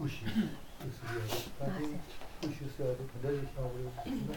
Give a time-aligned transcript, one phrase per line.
[0.00, 0.24] kushi
[2.40, 4.36] kushi siyade kudari shawari kushina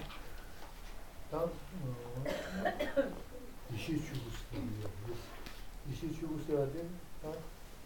[1.32, 1.50] tam
[3.76, 4.44] ishi chugusi
[5.92, 6.82] ishi chugusi siyade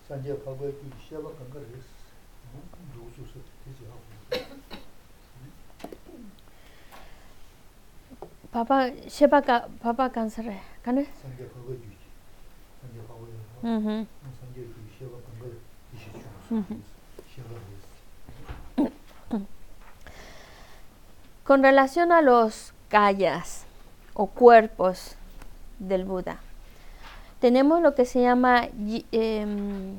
[0.07, 1.87] sanje pagwaya ki ishiyaba kanka res
[2.93, 4.02] dhugusu siyade teji hawa
[8.52, 11.05] Papa, sheba ka, papa kansare, kane?
[11.21, 11.94] Sanje pagwaya mm-hmm.
[11.94, 12.07] yuji,
[12.82, 13.38] sanje pagwaya,
[14.39, 14.98] sanje yuji, mm-hmm.
[14.98, 15.48] sheba kanka
[15.94, 16.09] ishi
[16.50, 16.82] chugusi,
[17.30, 17.55] sheba
[21.47, 23.65] Con relación a los kayas
[24.13, 25.15] o cuerpos
[25.79, 26.39] del Buda,
[27.39, 28.67] tenemos lo que se llama
[29.13, 29.95] em,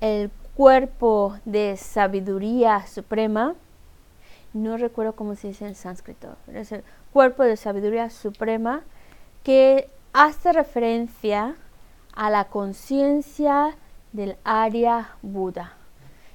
[0.00, 3.54] el cuerpo de sabiduría suprema.
[4.52, 8.82] No recuerdo cómo se dice en sánscrito, pero es el cuerpo de sabiduría suprema
[9.44, 11.54] que hace referencia
[12.14, 13.76] a la conciencia
[14.10, 15.74] del Arya Buda.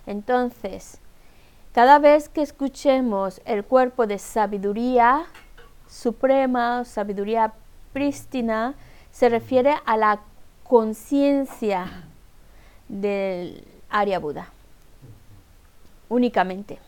[0.06, 1.02] Entonces,
[1.76, 5.26] cada vez que escuchemos el cuerpo de sabiduría
[5.90, 7.52] suprema, sabiduría
[7.92, 8.76] prístina,
[9.12, 10.20] se refiere a la
[10.64, 12.04] conciencia
[12.88, 14.48] del Arya Buda.
[16.10, 16.80] Únicamente.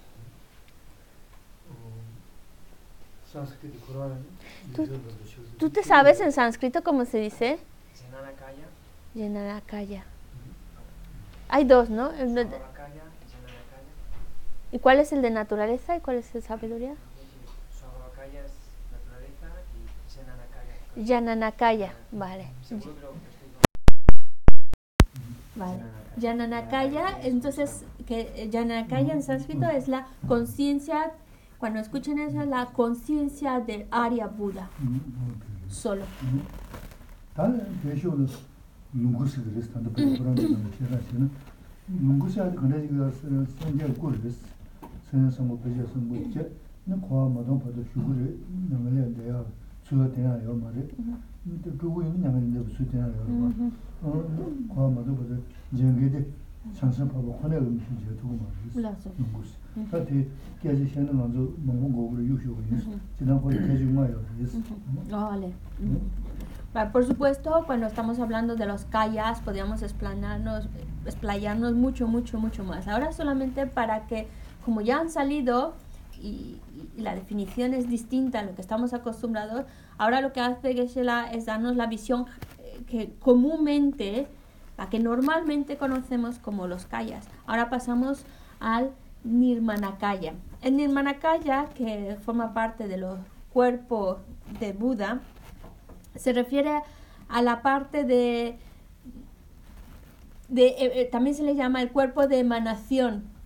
[4.75, 4.88] Tú-
[5.59, 7.59] ¿Tú te sabes en sánscrito cómo se dice?
[8.09, 8.67] Jananakaya,
[9.16, 10.03] Yananakaya.
[11.49, 12.11] Hay dos, ¿no?
[12.11, 13.94] El de- Swabhavakaya, Jananakaya.
[14.71, 16.95] ¿Y cuál es el de naturaleza y cuál es el de sabiduría?
[17.71, 18.51] Swabhavakaya es
[18.91, 20.73] naturaleza y Jananakaya.
[20.95, 22.47] Yananakaya, vale.
[22.63, 23.47] Seguro que lo estoy
[25.55, 25.79] Vale.
[26.17, 31.13] Yananakaya, entonces, que eh, Yananakaya en sánscrito es la conciencia,
[31.59, 34.69] cuando escuchen eso, es la conciencia del Arya Buda,
[35.69, 36.03] solo.
[45.11, 45.31] sēnā
[66.91, 72.88] Por supuesto, pues cuando estamos hablando de los kayas, podríamos explayarnos mucho, mucho, mucho más.
[72.88, 74.28] Ahora solamente para que
[74.67, 75.75] como ya han salido
[76.22, 76.57] y,
[76.97, 79.63] la definición es distinta a lo que estamos acostumbrados,
[79.97, 82.25] ahora lo que hace Geshe-la es darnos la visión
[82.57, 84.27] eh, que comúnmente,
[84.77, 87.25] la que normalmente conocemos como los kayas.
[87.45, 88.25] Ahora pasamos
[88.59, 88.91] al
[89.23, 90.33] Nirmanakaya.
[90.61, 93.19] El Nirmanakaya, que forma parte de los
[93.53, 94.17] cuerpos
[94.59, 95.22] de Buda,
[96.16, 96.81] se refiere
[97.29, 98.57] a la parte de,
[100.50, 103.37] de eh, eh, también se le llama el cuerpo de emanación.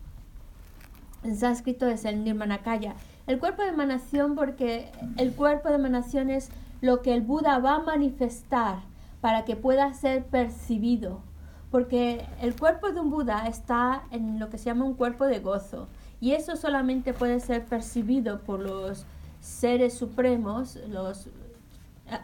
[1.23, 2.95] En sánscrito es el Nirmanakaya.
[3.27, 6.49] El cuerpo de emanación porque el cuerpo de emanación es
[6.81, 8.79] lo que el Buda va a manifestar
[9.21, 11.21] para que pueda ser percibido.
[11.69, 15.39] Porque el cuerpo de un Buda está en lo que se llama un cuerpo de
[15.39, 15.87] gozo.
[16.19, 19.05] Y eso solamente puede ser percibido por los
[19.39, 21.29] seres supremos, los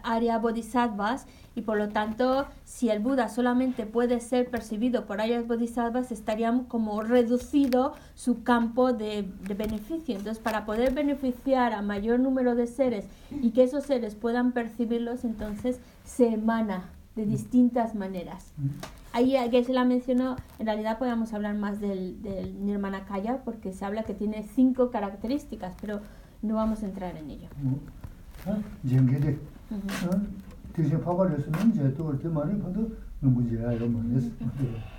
[0.02, 1.26] Arya Bodhisattvas
[1.58, 6.52] y por lo tanto si el Buda solamente puede ser percibido por Arya Bodhisattvas estaría
[6.68, 10.16] como reducido su campo de, de beneficio.
[10.16, 13.06] Entonces para poder beneficiar a mayor número de seres
[13.42, 18.52] y que esos seres puedan percibirlos entonces se emana de distintas maneras.
[19.12, 23.84] Ahí que se la mencionó, en realidad podemos hablar más del, del Nirmanakaya porque se
[23.84, 26.00] habla que tiene cinco características, pero
[26.42, 27.48] no vamos a entrar en ello.
[28.46, 28.62] 어?
[28.84, 29.04] 쟁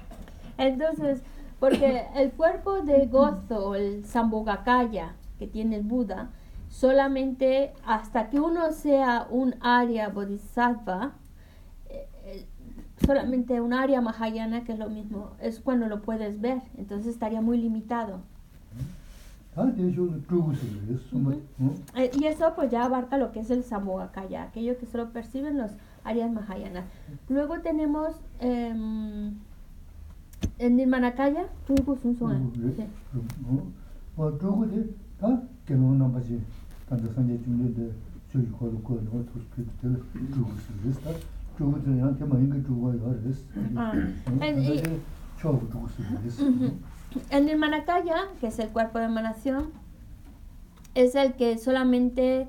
[0.57, 1.21] Entonces,
[1.59, 6.29] porque el cuerpo de gozo, el Sambhogakaya, que tiene el Buda,
[6.69, 11.13] solamente hasta que uno sea un área bodhisattva,
[11.89, 12.45] eh, eh,
[13.05, 17.41] solamente un área mahayana, que es lo mismo, es cuando lo puedes ver, entonces estaría
[17.41, 18.21] muy limitado.
[21.95, 25.57] Eh, y eso pues ya abarca lo que es el Samogakaya, aquello que solo perciben
[25.57, 25.71] los
[26.03, 26.85] Arias Mahayana.
[27.27, 29.29] Luego tenemos eh, ah,
[30.59, 31.47] en Nirmanakaya,
[43.75, 43.93] Ah,
[47.29, 49.71] el Nirmanakaya, que es el cuerpo de emanación,
[50.95, 52.47] es el que solamente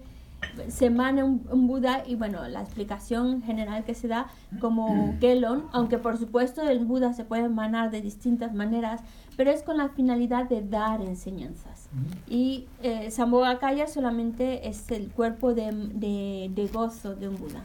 [0.68, 4.28] se emana un, un, Buda y bueno, la explicación general que se da
[4.60, 9.02] como Gelon, aunque por supuesto el Buda se puede emanar de distintas maneras,
[9.36, 11.88] pero es con la finalidad de dar enseñanzas.
[12.28, 17.64] Y eh, Sambhogakaya solamente es el cuerpo de, de, de gozo de un Buda.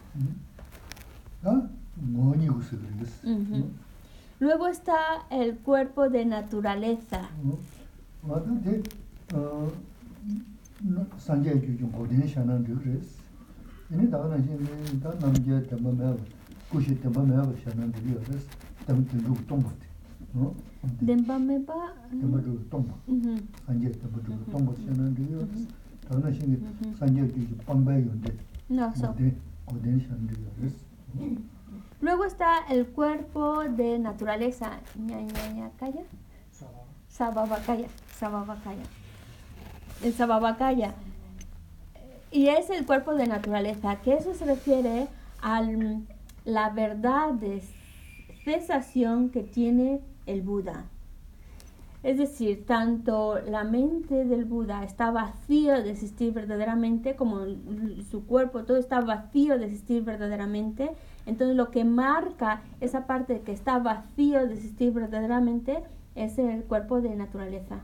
[1.46, 1.50] Uh
[3.30, 3.66] -huh.
[4.46, 7.22] Luego está el cuerpo de naturaleza.
[32.02, 34.80] Luego está el cuerpo de naturaleza,
[37.10, 37.88] sababacaya,
[38.18, 38.84] el.
[42.32, 45.08] Y es el cuerpo de naturaleza, que eso se refiere
[45.42, 45.62] a
[46.44, 47.64] la verdad de
[48.44, 50.86] cesación que tiene el Buda.
[52.04, 57.40] Es decir, tanto la mente del Buda está vacío de existir verdaderamente, como
[58.12, 60.92] su cuerpo, todo está vacío de existir verdaderamente,
[61.26, 65.84] entonces lo que marca esa parte que está vacío de existir verdaderamente
[66.16, 67.80] es el cuerpo de naturaleza.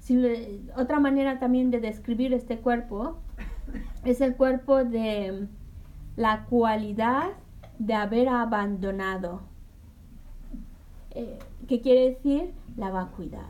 [0.00, 3.16] Si le- otra manera también de describir este cuerpo
[4.04, 5.46] es el cuerpo de
[6.16, 7.30] la cualidad
[7.78, 9.42] de haber abandonado.
[11.12, 11.38] Eh,
[11.68, 12.52] ¿Qué quiere decir?
[12.76, 13.46] La vacuidad.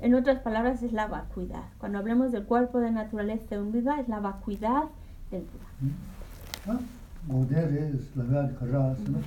[0.00, 1.64] En otras palabras, es la vacuidad.
[1.78, 4.84] Cuando hablemos del cuerpo de naturaleza de un Buda, es la vacuidad
[5.30, 6.80] del Buda.
[7.27, 9.21] 아, 모델에 슬라가 가라스는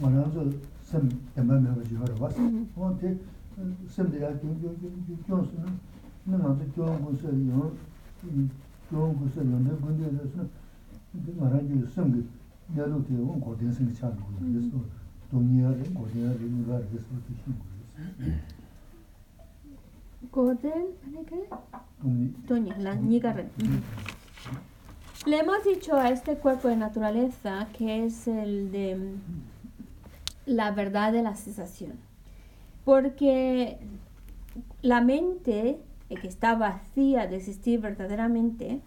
[0.00, 0.50] 만나서
[0.82, 2.40] sem 때문에 하고 하러 왔어.
[2.40, 2.70] 음.
[2.76, 3.16] 어때
[3.88, 5.78] 셈데야 교교교교교스는
[6.26, 7.72] 너한테 교원 곳에 요
[8.90, 10.50] 교원 곳에 연대 군대에서는
[11.12, 12.22] 그 말하기 셈게
[12.76, 14.76] 야도 되고 고대생이 잘 보고 그래서
[15.30, 18.38] 동의하는 고대하는 누가 그래서 뜻인 거예요.
[20.32, 21.48] Goden, ¿vale qué?
[22.02, 23.48] 동의 Toña, la Nigarren.
[25.25, 29.21] Le hemos dicho a este cuerpo de naturaleza que es el de mm,
[30.47, 31.93] la verdad de la cesación.
[32.83, 33.77] Porque
[34.81, 35.79] la mente,
[36.09, 38.81] eh, que está vacía de existir verdaderamente,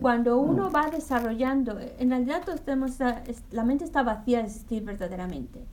[0.00, 2.60] cuando uno va desarrollando, en realidad todos
[3.26, 5.64] es- la mente está vacía de existir verdaderamente,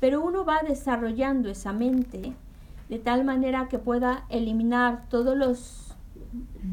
[0.00, 2.34] pero uno va desarrollando esa mente
[2.90, 5.94] de tal manera que pueda eliminar todos los,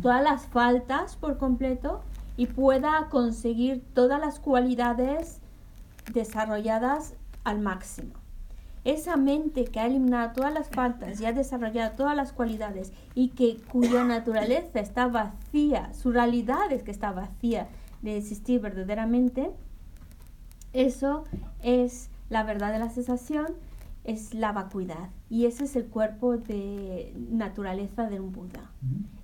[0.01, 2.01] todas las faltas por completo
[2.37, 5.39] y pueda conseguir todas las cualidades
[6.13, 7.13] desarrolladas
[7.43, 8.13] al máximo.
[8.83, 13.29] Esa mente que ha eliminado todas las faltas y ha desarrollado todas las cualidades y
[13.29, 17.67] que cuya naturaleza está vacía, su realidad es que está vacía
[18.01, 19.51] de existir verdaderamente,
[20.73, 21.23] eso
[21.63, 23.47] es la verdad de la cesación,
[24.03, 25.09] es la vacuidad.
[25.29, 28.71] Y ese es el cuerpo de naturaleza de un Buda.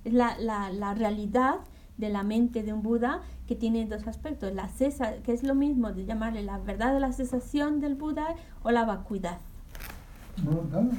[0.04, 1.56] Es la, la- la realidad
[1.96, 5.54] de la mente de un Buda que tiene dos aspectos, la cesa, que es lo
[5.54, 9.38] mismo de llamarle la verdad de la cesación del Buda o la vacuidad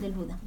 [0.01, 0.37] del Buda.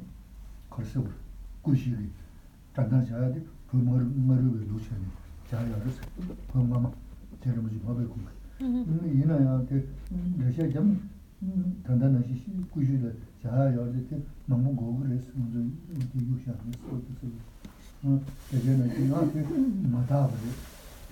[0.71, 1.03] 걸서
[1.63, 2.11] 구시리
[2.75, 3.43] 단단 자야 돼.
[3.71, 4.99] 그 머리 머리를 놓으셔야
[5.51, 6.01] 자야 알았어.
[7.31, 8.37] 엄마마 제가 뭐지 밥을 굽고.
[8.61, 8.67] Ujú.
[8.67, 9.87] 음, 이나한테
[10.39, 11.09] 러시아 좀
[11.43, 15.29] 음, 단단한 시 구시를 자야 이렇게 너무 고그랬어.
[15.35, 15.59] 먼저
[15.91, 17.29] 이렇게 유시하면서 어떻게
[18.03, 19.43] 어, 대전에 이나한테
[19.89, 20.39] 마다 그래.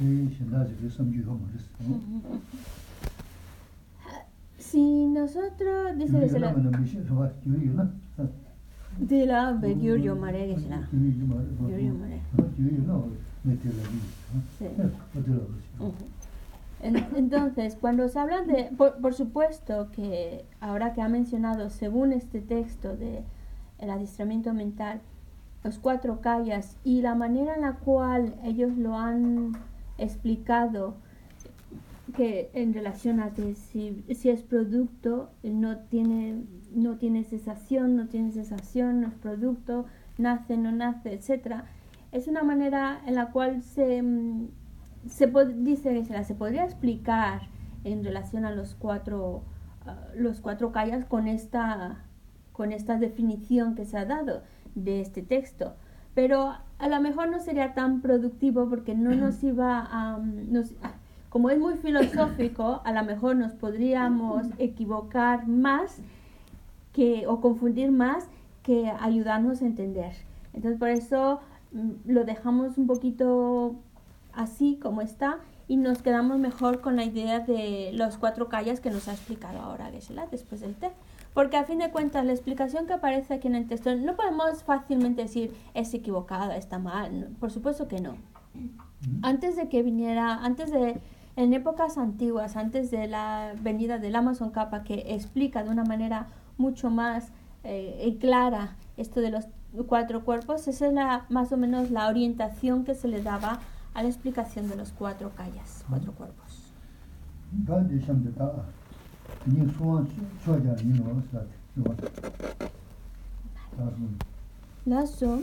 [0.00, 1.68] 이 신다지 그 섬주가 말했어.
[4.58, 6.28] Si nosotros, dice
[8.99, 9.75] Dila ve
[17.15, 22.41] Entonces, cuando se habla de, por, por, supuesto que ahora que ha mencionado, según este
[22.41, 23.23] texto de
[23.79, 25.01] el adiestramiento mental,
[25.63, 29.53] los cuatro callas y la manera en la cual ellos lo han
[29.97, 30.95] explicado,
[32.15, 38.07] que en relación a que si, si es producto, no tiene, no tiene cesación, no
[38.07, 39.85] tiene cesación, no es producto,
[40.17, 41.63] nace, no nace, etc.
[42.11, 44.47] Es una manera en la cual se, mm,
[45.07, 47.47] se dice que se, podría explicar
[47.83, 49.43] en relación a los cuatro,
[49.85, 52.05] ah, los cuatro kayas con esta,
[52.51, 54.43] con esta definición que se ha dado
[54.75, 55.75] de este texto.
[56.15, 60.17] Pero a lo mejor no sería tan productivo porque no nos iba a...
[60.17, 60.93] mm, nos- ah,
[61.29, 65.99] como es muy filosófico, a lo mejor nos podríamos equivocar más
[66.93, 68.27] que, o confundir más
[68.63, 70.13] que ayudarnos a entender.
[70.53, 71.39] Entonces por eso
[71.71, 73.75] mm, lo dejamos un poquito
[74.33, 78.89] así como está y nos quedamos mejor con la idea de los cuatro calles que
[78.89, 80.91] nos ha explicado ahora Geshe-la después del té.
[81.35, 84.63] Porque a fin de cuentas la explicación que aparece aquí en el texto no podemos
[84.63, 87.29] fácilmente decir es equivocada, está mal.
[87.39, 88.15] Por supuesto que no.
[89.21, 90.99] Antes de que viniera, antes de,
[91.39, 96.27] en épocas antiguas, antes de la venida del Amazon Kappa, que explica de una manera
[96.57, 97.31] mucho más
[97.63, 99.47] eh, clara esto de los
[99.87, 103.61] cuatro cuerpos, esa es la, más o menos la orientación que se le daba
[103.93, 106.73] a la explicación de los cuatro calles, cuatro cuerpos.
[107.55, 108.11] sū,
[114.85, 115.41] Lazo,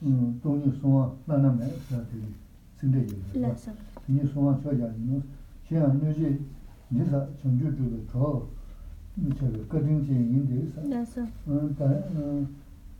[0.00, 2.22] 동이 소와 나나메 사들이
[2.78, 3.54] 근데 이거
[4.08, 5.20] 이 소와 쳐야 이노
[5.66, 6.40] 제가 묘지
[6.90, 8.48] 니사 정주주도 더
[9.16, 10.80] 미쳐요 거든지 인데서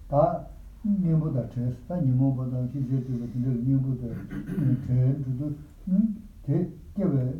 [0.09, 0.47] 다
[0.85, 4.09] 님보다 제스 다 님보다 기제도 근데 님보다
[4.87, 5.55] 제도
[5.88, 7.35] 음대 개베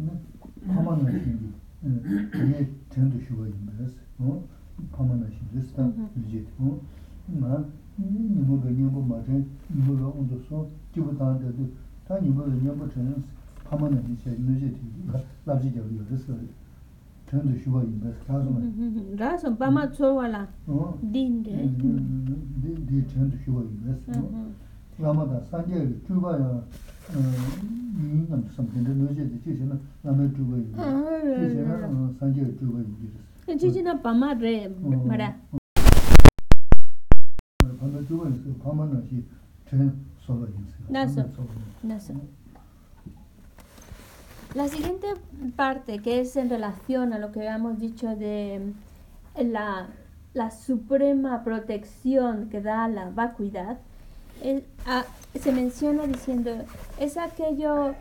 [0.67, 4.45] 파만나 신기 이게 전도 쉬고 있는 거스 어
[4.93, 11.17] 파만나 신기 스타 이제 어막 nimu ge nyingpo ma chen, nimu ge ondo so, jibu
[11.17, 11.69] tanga dadu,
[12.07, 13.23] ta nimu ge nyingpo chen
[13.69, 15.03] pama na ni xe, nu xe tingi,
[15.45, 16.49] labzi jabu yo resi kari,
[17.29, 18.61] chen du shubha yinba, kaso ma.
[19.17, 20.47] Raso, pama tsorwa la,
[21.01, 21.51] din de.
[22.87, 23.99] Di chen du shubha yinba,
[24.97, 26.63] lama da sanje ge chubha ya,
[27.13, 30.83] yin nam samchen de nu xe di, chi xe na lama chubha yinba,
[31.37, 33.57] chi xe na sanje ge chubha yinba.
[33.59, 34.73] Chi xe na pama re,
[35.05, 35.35] mara.
[44.55, 45.07] La siguiente
[45.57, 48.73] parte, que es en relación a lo que habíamos dicho de
[49.39, 49.89] la,
[50.35, 53.79] la suprema protección que da la vacuidad,
[54.43, 55.05] es- ah,
[55.39, 56.51] se menciona diciendo,
[56.99, 57.95] es aquello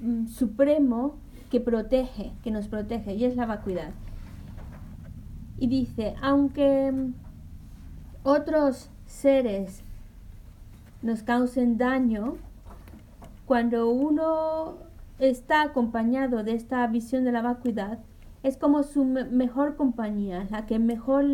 [0.00, 1.14] mm, supremo
[1.50, 3.90] que protege, que nos protege, y es la vacuidad.
[5.58, 7.14] Y dice, aunque mm,
[8.24, 9.82] otros seres
[11.02, 12.36] nos causen daño,
[13.46, 14.74] cuando uno
[15.18, 17.98] está acompañado de esta visión de la vacuidad,
[18.42, 21.24] es como su me- mejor compañía, la que mejor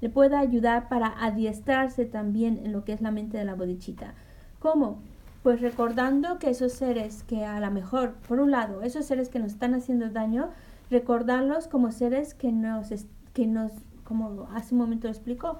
[0.00, 4.14] le pueda ayudar para adiestrarse también en lo que es la mente de la bodichita.
[4.58, 4.98] ¿Cómo?
[5.42, 9.38] Pues recordando que esos seres que a lo mejor, por un lado, esos seres que
[9.38, 10.48] nos están haciendo daño,
[10.90, 12.88] recordarlos como seres que nos,
[13.32, 13.72] que nos
[14.04, 15.58] como hace un momento lo explicó,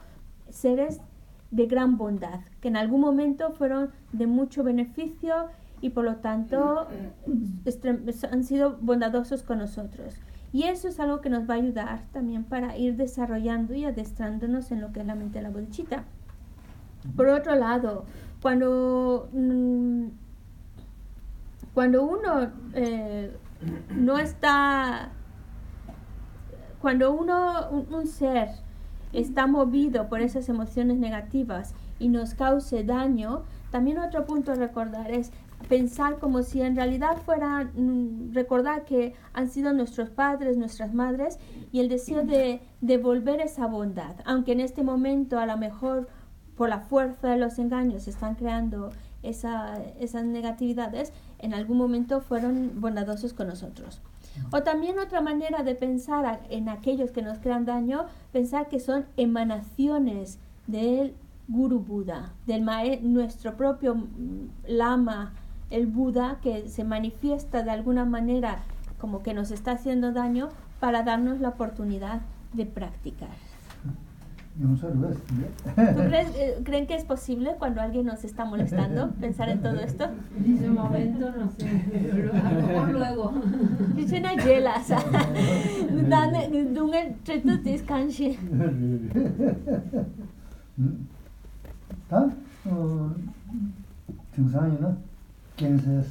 [0.51, 1.01] seres
[1.51, 5.47] de gran bondad, que en algún momento fueron de mucho beneficio
[5.81, 6.87] y por lo tanto
[7.65, 10.15] estre- han sido bondadosos con nosotros.
[10.53, 14.71] Y eso es algo que nos va a ayudar también para ir desarrollando y adestrándonos
[14.73, 16.05] en lo que es la mente de la bodichita.
[17.15, 18.05] Por otro lado,
[18.41, 20.07] cuando, mm,
[21.75, 23.37] cuando uno eh,
[23.95, 25.11] no está,
[26.81, 28.49] cuando uno, un, un ser
[29.21, 35.11] está movido por esas emociones negativas y nos cause daño, también otro punto a recordar
[35.11, 35.33] es
[35.69, 41.39] pensar como si en realidad fuera mm, recordar que han sido nuestros padres, nuestras madres
[41.73, 46.09] y el deseo de devolver esa bondad, aunque en este momento a lo mejor
[46.57, 48.91] por la fuerza de los engaños están creando
[49.23, 54.01] esa- esas negatividades, en algún momento fueron bondadosos con nosotros.
[54.53, 59.07] O también otra manera de pensar en aquellos que nos crean daño, pensar que son
[59.17, 61.15] emanaciones del
[61.49, 62.65] Guru Buda, del
[63.03, 65.33] nuestro propio mm, Lama,
[65.71, 68.59] el Buda, que se manifiesta de alguna manera
[68.99, 70.49] como que nos está haciendo daño
[70.81, 72.21] para darnos la oportunidad
[72.53, 73.46] de practicar.
[74.59, 79.61] Res ¿Tú crees- eh, ¿Creen que es posible cuando alguien nos está molestando pensar en
[79.61, 80.05] todo esto?
[80.39, 81.67] En ese momento no sé,
[82.13, 83.33] pero a lo mejor luego.
[83.95, 84.99] Dice una yela, sa.
[86.09, 88.39] Dane dunga treto tis kanshi.
[92.11, 92.21] tā
[94.35, 94.91] tīngsāñi nā
[95.57, 96.11] kenses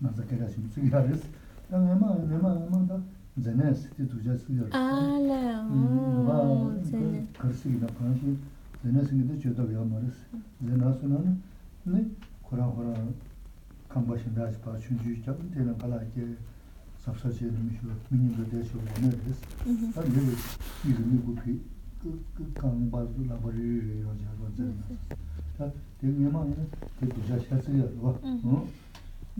[0.00, 1.22] nasa kera shim tsugi haris
[1.70, 2.96] ta ngema ngema ngema ta
[3.40, 4.66] zene siti tuja suyo.
[4.70, 7.26] Ala, ah, mm, ooo, oh, zene.
[7.32, 8.36] Karsi ina panshi,
[8.82, 10.16] zene singida choda vya maris.
[10.64, 11.36] Zene asu nana,
[11.84, 12.10] ne,
[12.42, 12.94] kura kura
[13.88, 16.36] kamba shinda asipa chunju ichabu, tena kala ike
[17.04, 19.38] sapsa che rimisho, minimdo desho vya maris.
[19.66, 19.92] Mm-hmm.
[19.92, 20.34] Ta nebe,
[20.84, 21.60] irimi gupi,
[22.54, 24.72] kamba zu labari riyo jarwa zene.
[24.90, 25.56] Mm-hmm.
[25.56, 26.64] Ta, te nyema ina,
[26.98, 28.18] te tuja shasiya, wa, ooo.
[28.24, 28.86] Mm-hmm.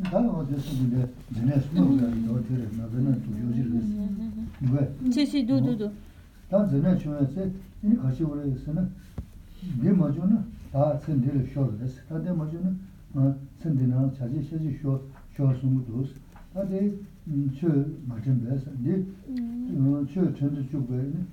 [0.06, 1.02] dāngā dēsū gudē,
[1.34, 3.88] dēnē sūnā gudē yō tērē, nā dēnē tū yō jirī gēs.
[4.62, 4.82] Gudē.
[5.14, 5.88] Chē shī dū dū dū.
[6.50, 7.48] Tā dēnē chūyā sē,
[7.82, 8.84] yīni kāshī wā rē sē na,
[9.82, 10.38] dē mā chū na,
[10.70, 14.06] tā sēn dē rē shō rē sē, tā dē mā chū na, sēn dē nā
[14.14, 14.94] chā chē shē chī shō,
[15.34, 16.14] shō sū mū dū sē,
[16.54, 16.84] tā dē
[17.58, 17.74] chū
[18.06, 19.02] mā chēn bē sē, dē
[20.14, 21.26] chū chēn dū chū gudē,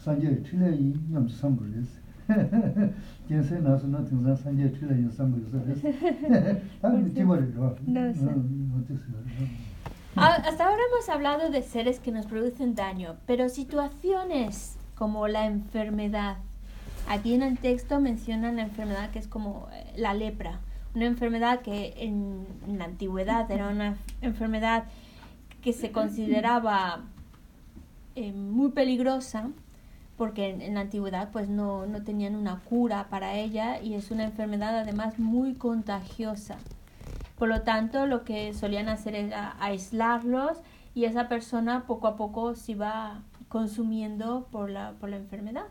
[0.00, 2.05] sāng jē tī lē yī nyam sāng gudē sē.
[10.16, 15.44] Ah, hasta ahora hemos hablado de seres que nos producen daño, pero situaciones como la
[15.46, 16.38] enfermedad.
[17.08, 20.60] Aquí en el texto mencionan la enfermedad que es como eh, la lepra,
[20.94, 24.84] una enfermedad que en la antigüedad era una enfermedad
[25.60, 27.02] que se consideraba
[28.14, 29.50] eh, muy peligrosa
[30.16, 34.24] porque en, la antigüedad pues no, no tenían una cura para ella y es una
[34.24, 36.56] enfermedad además muy contagiosa.
[37.38, 40.58] Por lo tanto, lo que solían hacer era aislarlos
[40.94, 45.66] y esa persona poco a poco se iba consumiendo por la, por la enfermedad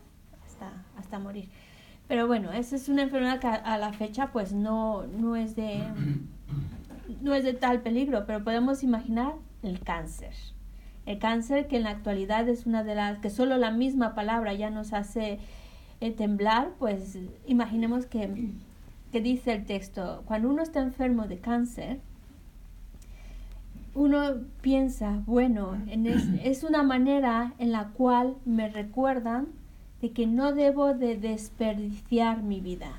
[0.46, 1.50] hasta, hasta morir.
[2.08, 5.56] Pero bueno, esa es una enfermedad que a, a la fecha pues no, no, es
[5.56, 5.84] de,
[7.22, 9.34] no es de tal peligro, pero podemos imaginar
[9.64, 10.34] el cáncer.
[11.06, 14.54] El cáncer que en la actualidad es una de las que solo la misma palabra
[14.54, 15.40] ya nos hace
[16.02, 18.52] eh, temblar, pues imaginemos que
[19.16, 22.02] que dice el texto, cuando uno está enfermo de cáncer,
[23.94, 29.48] uno piensa, bueno, en es, es una manera en la cual me recuerdan
[30.02, 32.92] de que no debo de desperdiciar mi vida,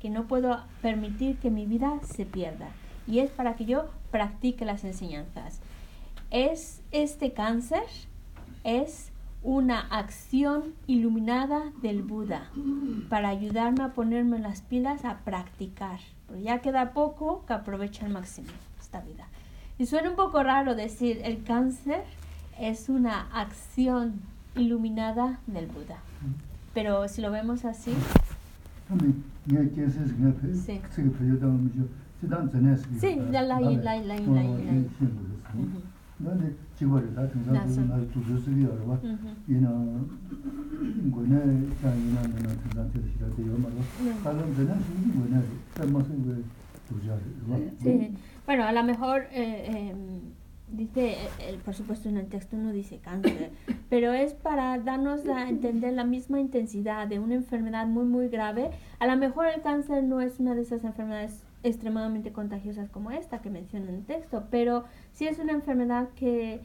[0.00, 2.68] que no puedo permitir que mi vida se pierda.
[3.08, 5.60] Y es para que yo practique las enseñanzas.
[6.30, 7.84] ¿Es este cáncer?
[8.62, 9.12] Es
[9.42, 12.50] una acción iluminada del Buda
[13.08, 16.00] para ayudarme a ponerme las pilas a practicar.
[16.26, 19.26] Pero ya queda poco que aproveche al máximo esta vida.
[19.78, 22.02] Y suena un poco raro decir el cáncer
[22.60, 24.20] es una acción
[24.54, 25.98] iluminada del Buda.
[26.74, 27.94] Pero si lo vemos así.
[30.54, 30.80] Sí.
[33.00, 34.18] Sí, la, la, la, la, la.
[36.17, 37.81] 근데 지구를 다 등산도 나서.
[37.81, 38.93] 나 두저스기 알아봐.
[38.93, 39.69] ujú, 이나
[41.11, 43.75] 거네 자이나 나 등산들 시라도 요마로.
[44.05, 44.23] 네.
[44.23, 45.43] 다른 데는 신기 거네.
[45.75, 46.43] 때문에 왜
[46.87, 47.57] 두저를 봐.
[47.81, 48.13] Sí,
[48.45, 49.95] bueno, a lo mejor eh, eh,
[50.71, 53.51] dice, eh, eh, por supuesto en el texto no dice cáncer,
[53.89, 58.71] pero es para darnos a entender la misma intensidad de una enfermedad muy, muy grave.
[58.99, 63.40] A lo mejor el cáncer no es una de esas enfermedades extremadamente contagiosas como esta
[63.40, 66.60] que menciona en el texto, pero sí es una enfermedad que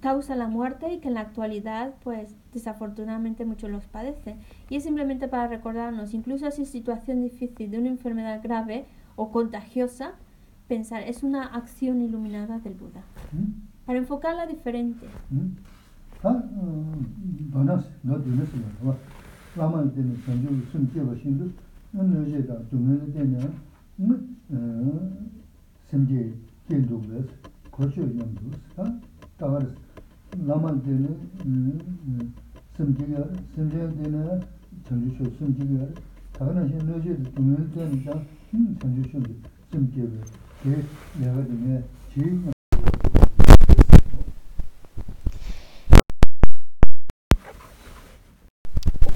[0.00, 4.38] causa la muerte y que en la actualidad, pues desafortunadamente muchos los padecen.
[4.68, 9.30] Y es simplemente para recordarnos, incluso si es situación difícil de una enfermedad grave o
[9.30, 10.12] contagiosa,
[10.68, 13.02] pensar, es una acción iluminada del Buda,
[13.84, 15.06] para enfocarla diferente.
[23.99, 25.35] 만 때는 전주 숨겨버 신도 너제다 동네에 되냐?
[25.35, 25.35] 응?
[25.35, 25.35] 어.
[25.89, 26.33] 심지
[26.69, 27.07] 견도가
[27.71, 28.41] 거쳐 연도.
[28.77, 28.99] 아?
[29.37, 29.67] 따라서
[30.45, 32.33] 라만 때는 음.
[32.75, 34.41] 심지가 심지가 되는
[34.87, 35.87] 전주 쇼 심지가
[36.33, 38.21] 다른 신 너제도 동네에 되니까
[38.53, 39.21] 음, 전주 쇼
[39.71, 40.07] 심지가
[40.63, 40.85] 그
[41.19, 41.83] 내가 되네.
[42.13, 42.51] 지금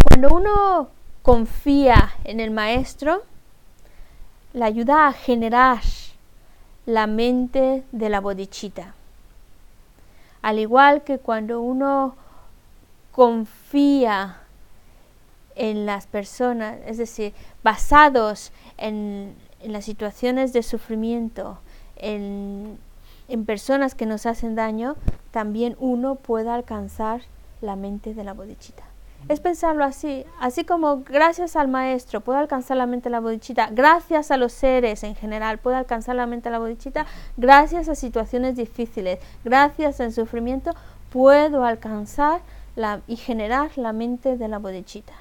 [0.10, 0.90] Cuando uno
[1.22, 3.24] confía en el maestro,
[4.55, 5.83] le ayuda a generar
[6.87, 8.95] la mente de la bodichita.
[10.43, 12.15] Al igual que cuando uno
[13.13, 14.39] confía
[15.57, 21.59] en las personas, es decir, basados en, en las situaciones de sufrimiento,
[21.97, 22.79] en,
[23.29, 24.97] en personas que nos hacen daño,
[25.33, 27.23] también uno puede alcanzar
[27.61, 28.85] la mente de la bodichita.
[29.27, 33.71] Es pensarlo así, así como gracias al maestro puedo alcanzar la mente de la bodichita,
[33.71, 37.07] gracias a los seres en general puedo alcanzar la mente de la bodichita,
[37.39, 40.73] gracias a situaciones difíciles, gracias al sufrimiento
[41.11, 42.43] puedo alcanzar
[42.77, 45.15] la, y generar la mente de la bodichita.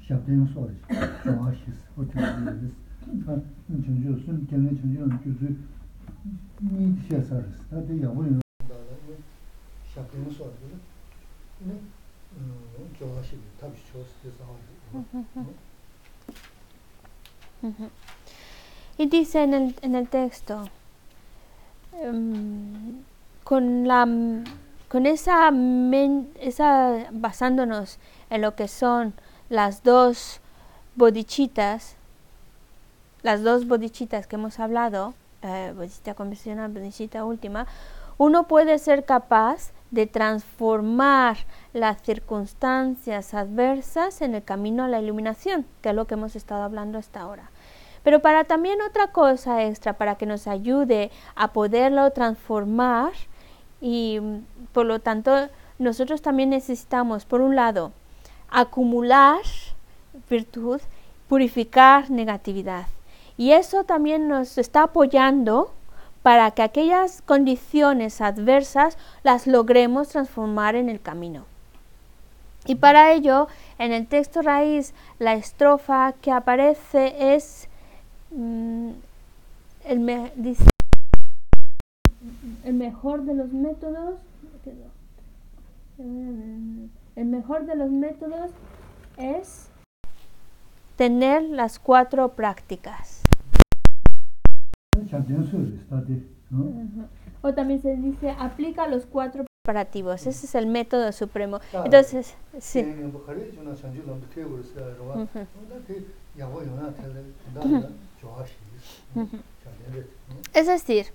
[0.00, 0.76] shabdeng sori,
[1.24, 2.74] jowa shis, o teni res.
[3.24, 3.32] Ta
[3.66, 5.56] chanchi sun, teni chanchi namchi gyur,
[6.60, 7.56] mi xie sa res.
[7.70, 8.96] Tade yabu yunga tundada,
[9.92, 10.76] shabdeng sori,
[11.64, 11.74] ne,
[12.98, 14.74] jowa shis, tabi chos, desa hori.
[17.62, 17.90] Ujú.
[18.98, 20.68] Y dice en el, en el texto,
[21.99, 23.01] em,
[23.43, 24.07] con la
[24.87, 27.97] con esa, men- esa basándonos
[28.29, 29.13] en lo que son
[29.49, 30.41] las dos
[30.95, 31.95] bodichitas,
[33.23, 37.67] las dos bodichitas que hemos hablado, eh, bodhicitta convencional, bodhicitta última,
[38.17, 41.37] uno puede ser capaz de transformar
[41.73, 46.63] las circunstancias adversas en el camino a la iluminación, que es lo que hemos estado
[46.63, 47.49] hablando hasta ahora.
[48.03, 53.11] Pero para también otra cosa extra, para que nos ayude a poderlo transformar
[53.79, 54.39] y mm,
[54.73, 57.91] por lo tanto nosotros también necesitamos, por un lado,
[58.49, 59.41] acumular
[60.29, 60.81] virtud,
[61.27, 62.87] purificar negatividad.
[63.37, 65.71] Y eso también nos está apoyando
[66.21, 71.45] para que aquellas condiciones adversas las logremos transformar en el camino.
[72.65, 73.47] Y para ello,
[73.79, 77.67] en el texto raíz, la estrofa que aparece es
[78.31, 78.91] mm,
[79.85, 80.65] el, me- dice,
[82.63, 84.15] el mejor de los métodos.
[85.97, 88.51] El mejor de los métodos
[89.17, 89.69] es
[90.95, 93.21] tener las cuatro prácticas.
[97.43, 100.25] O también se dice aplica los cuatro preparativos.
[100.25, 101.59] Ese es el método supremo.
[101.71, 101.85] Claro.
[101.85, 102.81] Entonces, sí.
[102.81, 103.21] 네, 뭐
[110.53, 111.07] es decir,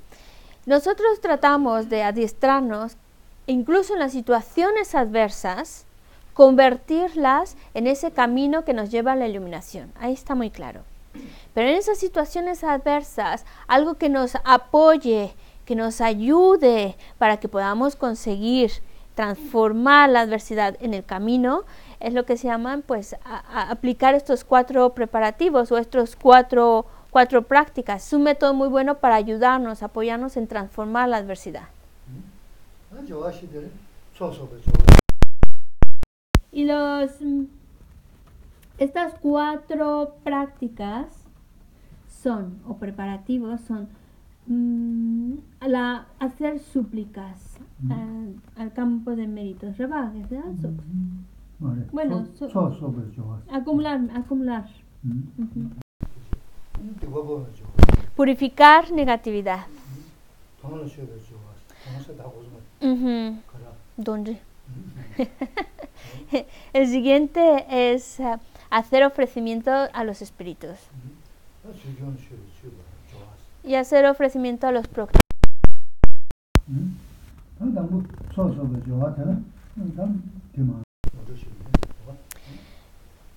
[0.67, 2.97] nosotros tratamos de adiestrarnos,
[3.47, 5.85] incluso en las situaciones adversas,
[6.35, 9.93] convertirlas en ese camino que nos lleva a la iluminación.
[9.99, 10.83] Ahí está muy claro.
[11.55, 17.97] Pero en esas situaciones adversas, algo que nos apoye, que nos ayude para que podamos
[17.97, 18.71] conseguir
[19.15, 21.65] transformar la adversidad en el camino,
[22.01, 26.85] es lo que se llaman pues aplicar estos cuatro preparativos o estos cuatro
[27.17, 28.09] Cuatro, prácticas.
[28.09, 31.63] Es un método muy bueno para ayudarnos, apoyarnos en transformar la adversidad.
[36.53, 37.45] Y los, mm,
[38.77, 41.07] estas cuatro prácticas
[42.07, 43.89] son, o preparativos, son
[44.47, 47.93] mm, la, hacer súplicas mm.
[47.93, 50.53] al, al, campo de méritos, rebajes, ¿verdad?
[50.61, 50.69] So.
[51.93, 52.95] Bueno, so, so,
[53.51, 54.69] acumular, acumular.
[55.03, 55.86] -hmm.
[58.15, 59.67] Purificar negatividad.
[66.73, 68.37] El siguiente es eh,
[68.71, 70.77] hacer ofrecimiento a los espíritus.
[73.65, 75.23] Y hacer ofrecimiento a los próximos.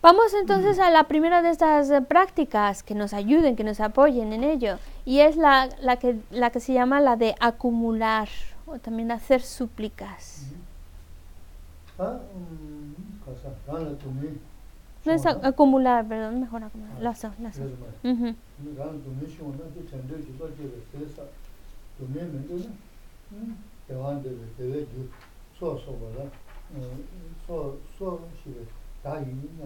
[0.01, 4.31] Vamos entonces a la primera de estas eh, prácticas que nos ayuden, que nos apoyen
[4.31, 8.29] en ello, y es la, la, que, la que se llama la de acumular
[8.65, 10.45] o también hacer súplicas.
[15.05, 16.95] No es acumular, perdón, mejor acumular.
[16.97, 17.63] Ah, lazo, lazo.
[18.03, 18.35] Uh -huh
[29.03, 29.59] daha yeniyim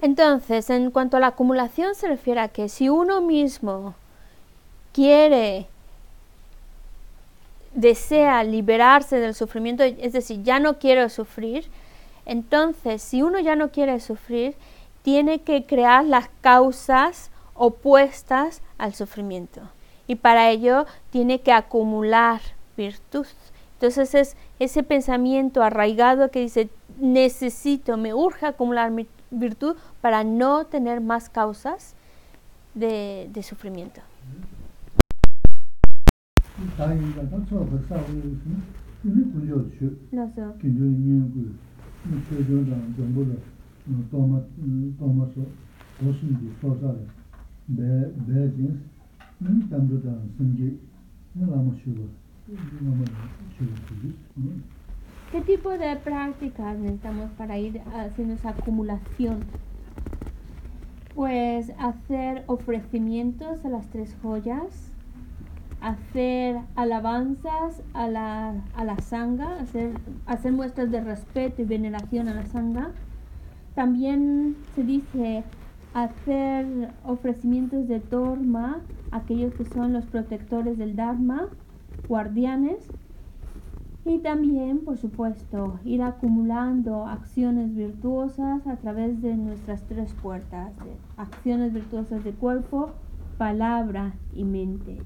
[0.00, 3.94] Entonces, en cuanto a la acumulación, se refiere a que si uno mismo
[4.92, 5.68] quiere
[7.74, 11.68] desea liberarse del sufrimiento, es decir, ya no quiero sufrir,
[12.26, 14.54] entonces si uno ya no quiere sufrir,
[15.02, 19.60] tiene que crear las causas opuestas al sufrimiento.
[20.06, 22.40] Y para ello tiene que acumular
[22.76, 23.26] virtud.
[23.74, 28.92] Entonces es ese pensamiento arraigado que dice, necesito, me urge acumular
[29.30, 31.94] virtud para no tener más causas
[32.74, 34.00] de, de sufrimiento.
[36.77, 37.29] 다행이다.
[37.29, 38.63] 또 저거 싸우고 있으면
[39.03, 40.57] 니 군조 슈 Los dos.
[40.59, 41.53] 긴조 니고
[42.09, 43.39] 니 최저당 정보를
[44.11, 44.41] 도마
[44.99, 45.41] 도마서
[45.99, 47.07] 고순디 소사를
[47.75, 47.81] 배
[48.25, 48.81] 배진
[49.39, 50.79] 니 담도다 승기
[51.35, 52.07] 니 라모 슈고
[52.83, 53.05] 라모
[53.57, 54.77] 슈고
[55.31, 59.43] ¿Qué tipo de prácticas necesitamos para ir haciendo esa acumulación?
[61.15, 64.90] Pues hacer ofrecimientos a las tres joyas,
[65.82, 69.92] hacer alabanzas a la, a la sangha, hacer,
[70.26, 72.90] hacer muestras de respeto y veneración a la sangha.
[73.74, 75.44] También se dice
[75.92, 81.48] hacer ofrecimientos de torma aquellos que son los protectores del Dharma,
[82.08, 82.90] guardianes.
[84.04, 90.72] Y también, por supuesto, ir acumulando acciones virtuosas a través de nuestras tres puertas,
[91.16, 92.90] acciones virtuosas de cuerpo,
[93.36, 94.98] palabra y mente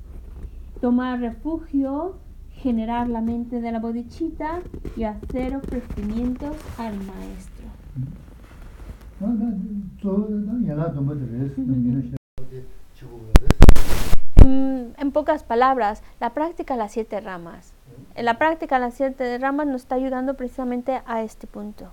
[0.81, 2.17] tomar refugio,
[2.53, 4.61] generar la mente de la bodichita
[4.97, 7.67] y hacer ofrecimientos al maestro.
[14.45, 17.73] Mm, en, pocas palabras, la práctica de las siete ramas.
[18.17, 21.91] La práctica de las siete ramas nos está ayudando precisamente a este punto.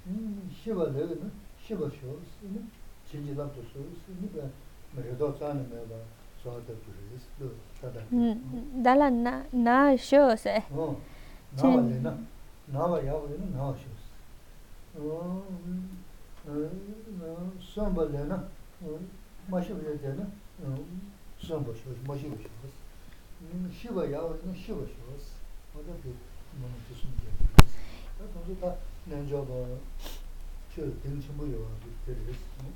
[0.07, 2.61] 음 시바되는 시바 쇼스
[3.09, 4.49] 진지다 또 쇼스 니가
[4.95, 5.95] 머리도 짜는 매가
[6.43, 10.63] 저한테 그래서 또 다다 Mm, Da la na, na shows, eh.
[10.71, 10.97] 어
[11.57, 12.19] 진- 나와래나
[12.67, 14.11] 나와 야가요는 나와 쇼스
[14.99, 15.45] 어
[16.45, 18.49] 어, 선발래나
[19.49, 20.27] 마시고 되나
[20.63, 20.77] 어
[21.39, 22.75] 선발 쇼스 마시고 쇼스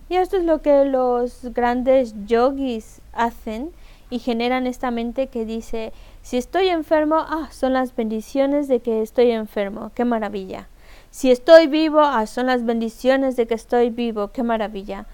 [0.10, 3.72] Y esto es lo que los grandes yogis hacen
[4.10, 9.02] y generan esta mente que dice, si estoy enfermo, ah, son las bendiciones de que
[9.02, 10.68] estoy enfermo, qué maravilla.
[11.12, 15.06] Si estoy vivo, ah, son las bendiciones de que estoy vivo, qué maravilla.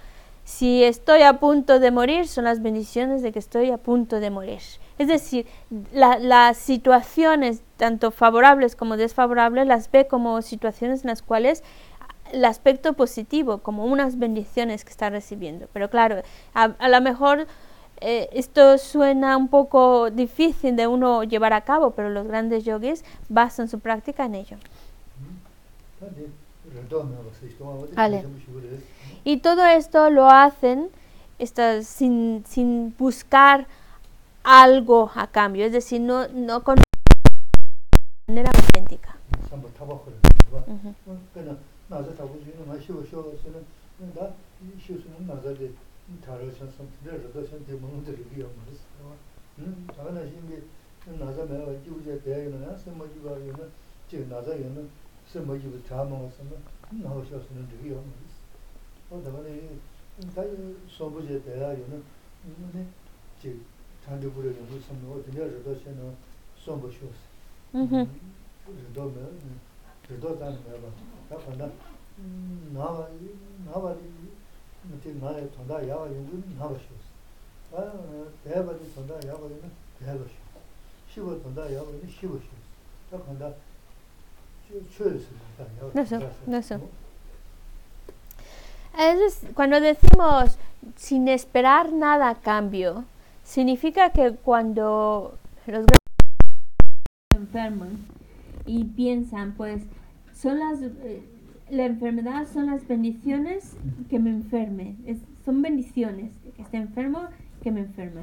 [0.44, 4.30] Si estoy a punto de morir, son las bendiciones de que estoy a punto de
[4.30, 4.62] morir.
[4.98, 5.46] Es decir,
[5.92, 11.64] las situaciones, tanto favorables como desfavorables, las ve como situaciones en las cuales
[12.32, 15.68] el aspecto positivo, como unas bendiciones que está recibiendo.
[15.72, 16.22] Pero claro,
[16.54, 17.48] a, lo mejor
[18.02, 23.06] eh, esto suena un poco difícil de uno llevar a cabo, pero los grandes yogis
[23.30, 24.58] basan su práctica en ello.
[27.96, 28.24] Vale.
[29.24, 30.90] Y todo esto lo hacen
[31.84, 33.68] sin, sin buscar
[34.50, 36.78] algo a cambio, es decir, no, no con
[38.30, 39.18] manera auténtica.
[86.58, 86.82] Eso.
[88.98, 90.58] Es, cuando decimos
[90.96, 93.06] sin esperar nada a cambio,
[93.48, 95.86] significa que cuando los
[97.32, 97.98] se enferman
[98.66, 99.84] y piensan, pues,
[100.34, 101.24] son las eh,
[101.70, 103.76] la enfermedad son las bendiciones
[104.10, 104.96] que me enferme,
[105.44, 107.20] son bendiciones que esté enfermo,
[107.62, 108.22] que me enferme.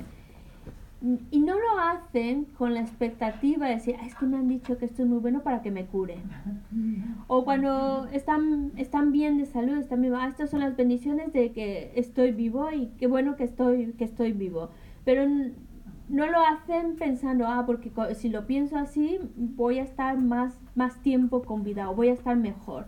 [1.30, 4.78] Y no lo hacen con la expectativa de decir, "Ah, es que me han dicho
[4.78, 6.16] que esto es muy bueno para que me cure.
[7.26, 11.52] O cuando están, están bien de salud, están vivos, ah, estas son las bendiciones de
[11.52, 14.70] que estoy vivo y qué bueno que estoy, que estoy vivo.
[15.04, 15.26] Pero
[16.08, 21.00] no lo hacen pensando, ah, porque si lo pienso así, voy a estar más, más
[21.02, 22.86] tiempo con vida o voy a estar mejor.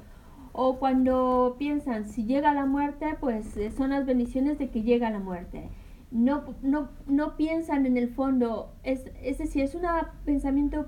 [0.52, 5.11] O cuando piensan, si llega la muerte, pues eh, son las bendiciones de que llega
[5.11, 5.68] la muerte.
[6.11, 9.83] No, no, no piensan en el fondo, es, es decir, es un
[10.24, 10.87] pensamiento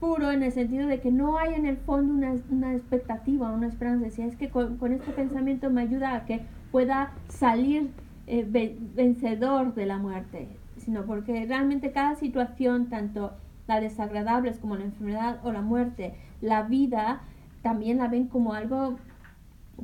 [0.00, 3.68] puro en el sentido de que no hay en el fondo una, una expectativa, una
[3.68, 4.06] esperanza.
[4.06, 6.40] Decía, es que con, con este pensamiento me ayuda a que
[6.72, 7.90] pueda salir
[8.26, 13.32] eh, ve- vencedor de la muerte, sino porque realmente cada situación, tanto
[13.68, 17.22] las desagradables como la enfermedad o la muerte, la vida
[17.62, 18.96] también la ven como algo,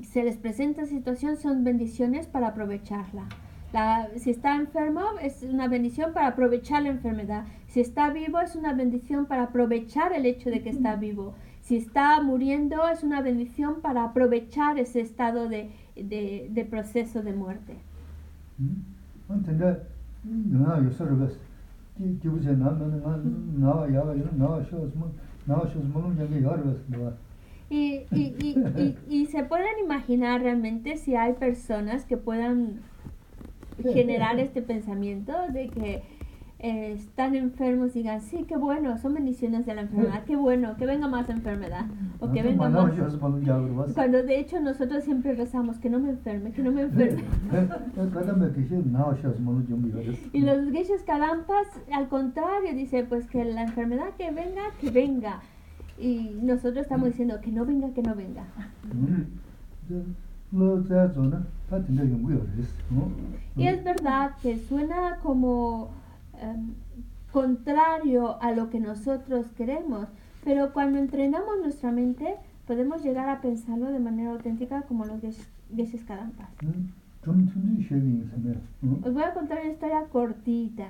[0.03, 3.25] se les presenta situación, son bendiciones para aprovecharla.
[3.73, 7.45] La- si está enfermo es una bendición para aprovechar la enfermedad.
[7.67, 11.35] Si está vivo es una bendición para aprovechar el hecho de que está vivo.
[11.61, 17.35] Si está muriendo es una bendición para aprovechar ese estado de, de- de proceso de
[17.35, 17.77] muerte.
[19.30, 19.86] 안 근데
[20.24, 21.36] 나 요소를 봤어.
[22.00, 25.12] 이 기부제 나면 나 나와 야가 이런 나와 쇼스 뭐
[25.46, 26.80] 나와 쇼스 뭐는 여기 여러 봤어.
[26.88, 27.14] 뭐
[27.70, 32.82] Y, y, y, y, y se pueden imaginar realmente si hay personas que puedan
[33.82, 36.04] generar este pensamiento de que
[36.59, 41.07] están enfermos digan, sí, qué bueno, son bendiciones de la enfermedad, qué bueno, que venga
[41.07, 41.87] más enfermedad.
[43.95, 47.23] Cuando de hecho nosotros siempre rezamos, que no me enferme, que no me enferme.
[50.33, 55.41] y los geshas kalampas, al contrario, dice, pues que la enfermedad que venga, que venga.
[55.97, 58.45] Y nosotros estamos diciendo, que no venga, que no venga.
[63.57, 65.91] Y es verdad que suena como
[66.43, 66.75] um,
[67.33, 70.09] contrario a lo que nosotros queremos.
[70.45, 76.05] Pero cuando entrenamos nuestra mente, podemos llegar a pensarlo de manera auténtica como los dioses
[76.05, 76.51] Kadampas.
[79.03, 80.89] Os voy a contar una historia cortita.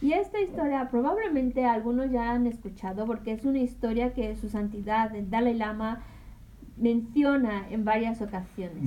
[0.00, 5.14] Y esta historia probablemente algunos ya han escuchado porque es una historia que su santidad,
[5.16, 6.00] el Dalai Lama,
[6.80, 8.82] menciona en varias ocasiones.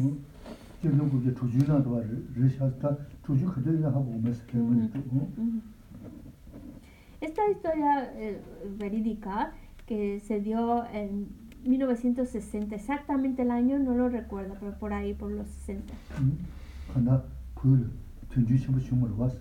[7.22, 8.42] Esta historia eh,
[8.80, 9.52] verídica
[9.86, 11.28] que se dio en
[11.66, 15.94] 1960, exactamente el año no lo recuerdo, pero por ahí, por los 60.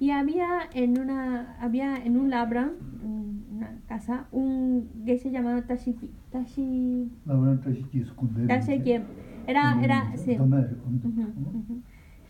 [0.00, 2.72] Y había en una había en un labra,
[3.54, 6.10] una casa, un geshe llamado Tashiki.
[6.32, 7.10] Tashi.
[7.26, 8.04] Labran Tashiki
[9.46, 10.36] Era, era, sí.
[10.38, 10.66] Uh -huh,
[11.00, 11.80] uh -huh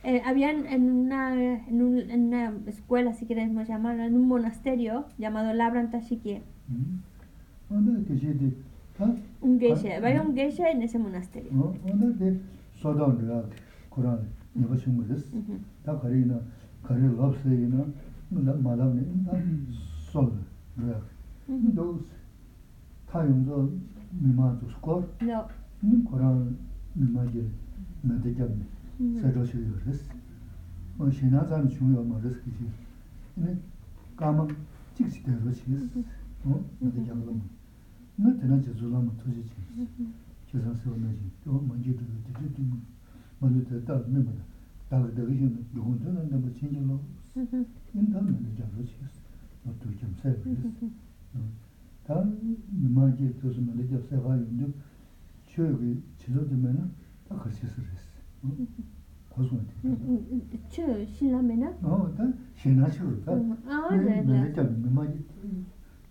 [0.04, 5.06] eh, habían en una, en, un, en, una escuela, si queremos llamarlo, en un monasterio
[5.18, 6.40] llamado Labran Tashiki.
[9.40, 11.50] Un geisha, había un geisha en ese monasterio.
[25.20, 25.46] No.
[28.99, 29.19] 음 코란 미마게 나대잡네.
[29.19, 29.19] Ujú.
[29.21, 30.13] 세로시요 그랬어.
[30.97, 32.69] 어 신화산 중요 말했어 그지.
[33.35, 33.57] 근데
[34.15, 34.47] 까만
[34.95, 35.99] 찍시대로 시겠어.
[36.45, 36.65] 어?
[36.79, 37.41] 나대잡는
[38.17, 39.51] 나 되나 저zul라면 터지지.
[40.51, 41.19] 계산서 나지.
[41.43, 41.99] 또 먼저도
[42.33, 42.81] 되지 좀
[43.39, 44.41] 먼저 됐다 내면
[44.89, 46.99] 다가 되기 전에 누군가는 뭐 진짜로
[47.35, 47.65] Ujú.
[47.93, 49.21] 인다는 잡으러 시겠어.
[49.65, 50.33] 어떻게 좀 세.
[50.33, 50.69] 그랬어.
[52.05, 52.25] 다
[52.71, 54.01] 미마게 또서 말이죠.
[54.09, 54.73] 세가 있는데
[55.45, 55.77] 최고
[56.17, 56.91] 지도되면은
[57.27, 57.81] 다 같이 했어.
[57.81, 58.12] 어?
[59.29, 59.73] 고소한테.
[60.69, 61.69] Chu, Shinlamena.
[61.83, 62.23] 어, 다
[62.55, 63.31] 신하시로 다.
[63.67, 65.11] Ah, 네, de 네, 미마게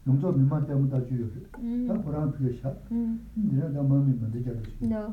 [0.07, 1.27] 용도 미마 때문에 다 주요.
[1.53, 2.73] 다 Mm, 보람 피셔.
[2.91, 4.73] mm, 내가 다 마음이 만들 잡으시.
[4.83, 5.13] No,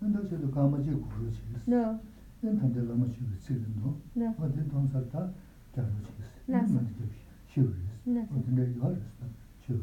[0.00, 1.40] 근데 저도 까마지 구르시.
[1.68, 1.98] no,
[2.42, 3.96] 난 단들 너무 쉬고 쓰는도.
[4.16, 5.30] no, 어디 동사다
[5.72, 6.12] 잡으시.
[6.46, 6.74] 나서.
[6.74, 7.20] 만들 잡으시.
[7.48, 7.68] 쉬고.
[8.04, 8.34] 나서.
[8.44, 9.24] 근데 이거 알았어.
[9.64, 9.80] 쉬고.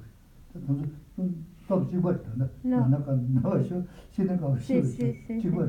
[0.54, 0.86] 그래서
[1.68, 2.30] 또 집었다.
[2.64, 2.88] No.
[2.90, 4.84] 나가 나와서 쉬는 거 Sí,
[5.42, 5.66] 쉬고.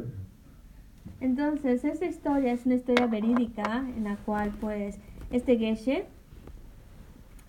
[1.22, 5.00] Entonces, esta historia es una historia verídica en la cual, pues,
[5.32, 6.06] este Geshe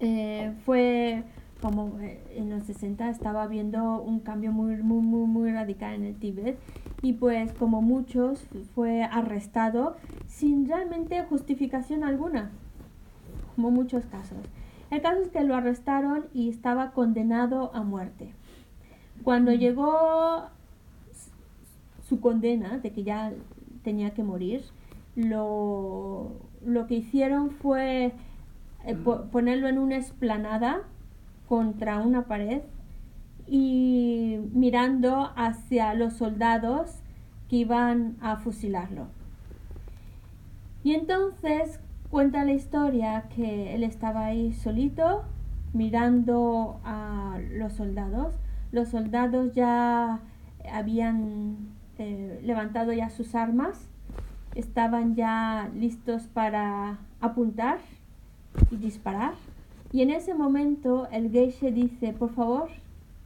[0.00, 1.22] eh, fue
[1.60, 6.04] como eh, en los 60 estaba viendo un cambio muy, muy, muy, muy radical en
[6.04, 6.58] el Tíbet
[7.02, 12.50] y pues como muchos fue arrestado sin realmente justificación alguna,
[13.54, 14.38] como muchos casos.
[14.90, 18.34] El caso es que lo arrestaron y estaba condenado a muerte.
[19.22, 20.46] Cuando llegó
[22.10, 23.32] su condena de que ya
[23.84, 24.62] tenía que morir,
[25.16, 26.32] lo,
[26.66, 28.12] lo que hicieron fue
[28.84, 30.82] eh, po- ponerlo en una esplanada
[31.48, 32.62] contra una pared
[33.46, 36.90] y mirando hacia los soldados
[37.48, 39.06] que iban a fusilarlo.
[40.82, 41.78] Y entonces
[42.10, 45.22] cuenta la historia que él estaba ahí solito
[45.72, 48.34] mirando a los soldados.
[48.72, 50.20] Los soldados ya
[50.72, 53.86] habían eh, levantado ya sus armas,
[54.54, 57.78] estaban ya listos para apuntar
[58.70, 59.34] y disparar.
[59.92, 62.68] Y en ese momento el geishe dice, por favor,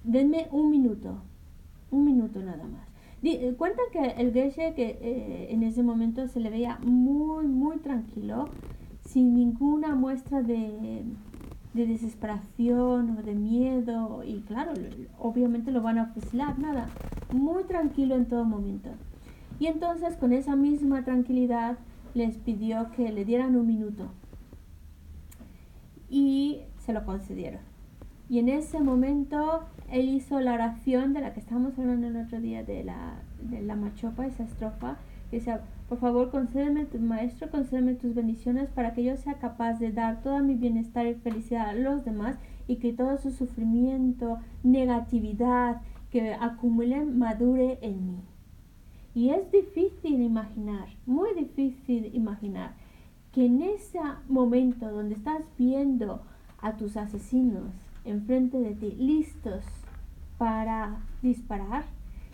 [0.03, 1.18] denme un minuto,
[1.91, 2.89] un minuto nada más.
[3.22, 7.79] Eh, cuentan que el geishe que eh, en ese momento se le veía muy, muy
[7.79, 8.49] tranquilo,
[9.07, 11.05] sin ninguna muestra de,
[11.75, 14.22] de desesperación o de miedo.
[14.25, 14.72] Y claro,
[15.18, 16.89] obviamente lo van a fusilar, nada,
[17.33, 18.91] muy tranquilo en todo momento.
[19.59, 21.79] Y entonces con esa misma tranquilidad
[22.14, 24.09] les pidió que le dieran un minuto.
[26.09, 27.61] Y se lo concedieron.
[28.29, 32.41] Y en ese momento él hizo la oración de la que estábamos hablando el otro
[32.41, 34.97] día de la, de la machopa, esa estrofa,
[35.31, 39.93] que decía, por favor concédeme, maestro, concédeme tus bendiciones para que yo sea capaz de
[39.93, 45.82] dar todo mi bienestar y felicidad a los demás y que todo su sufrimiento, negatividad
[46.11, 48.18] que acumulen madure en mí.
[49.14, 52.74] Y es difícil imaginar, muy difícil imaginar,
[53.32, 56.22] que en ese momento donde estás viendo
[56.61, 57.72] a tus asesinos
[58.05, 59.64] enfrente de ti, listos
[60.39, 61.85] para disparar,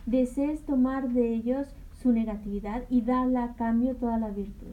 [0.06, 1.68] desees tomar de ellos
[2.02, 4.72] su negatividad y darle a cambio toda la virtud.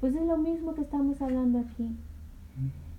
[0.00, 1.96] Pues es lo mismo que estamos hablando aquí.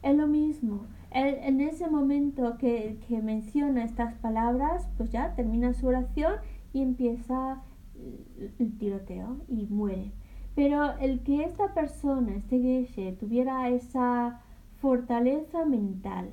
[0.02, 0.82] Es lo mismo.
[1.12, 6.34] Él, en ese momento que, que menciona estas palabras, pues ya termina su oración
[6.74, 7.62] y empieza
[7.96, 10.12] el, el tiroteo y muere.
[10.56, 14.42] Pero el que esta persona, este Geshe, tuviera esa
[14.82, 16.32] fortaleza mental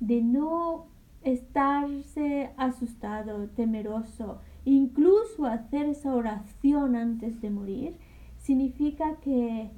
[0.00, 0.86] de no
[1.22, 7.96] estarse asustado, temeroso, incluso hacer esa oración antes de morir,
[8.38, 9.70] significa que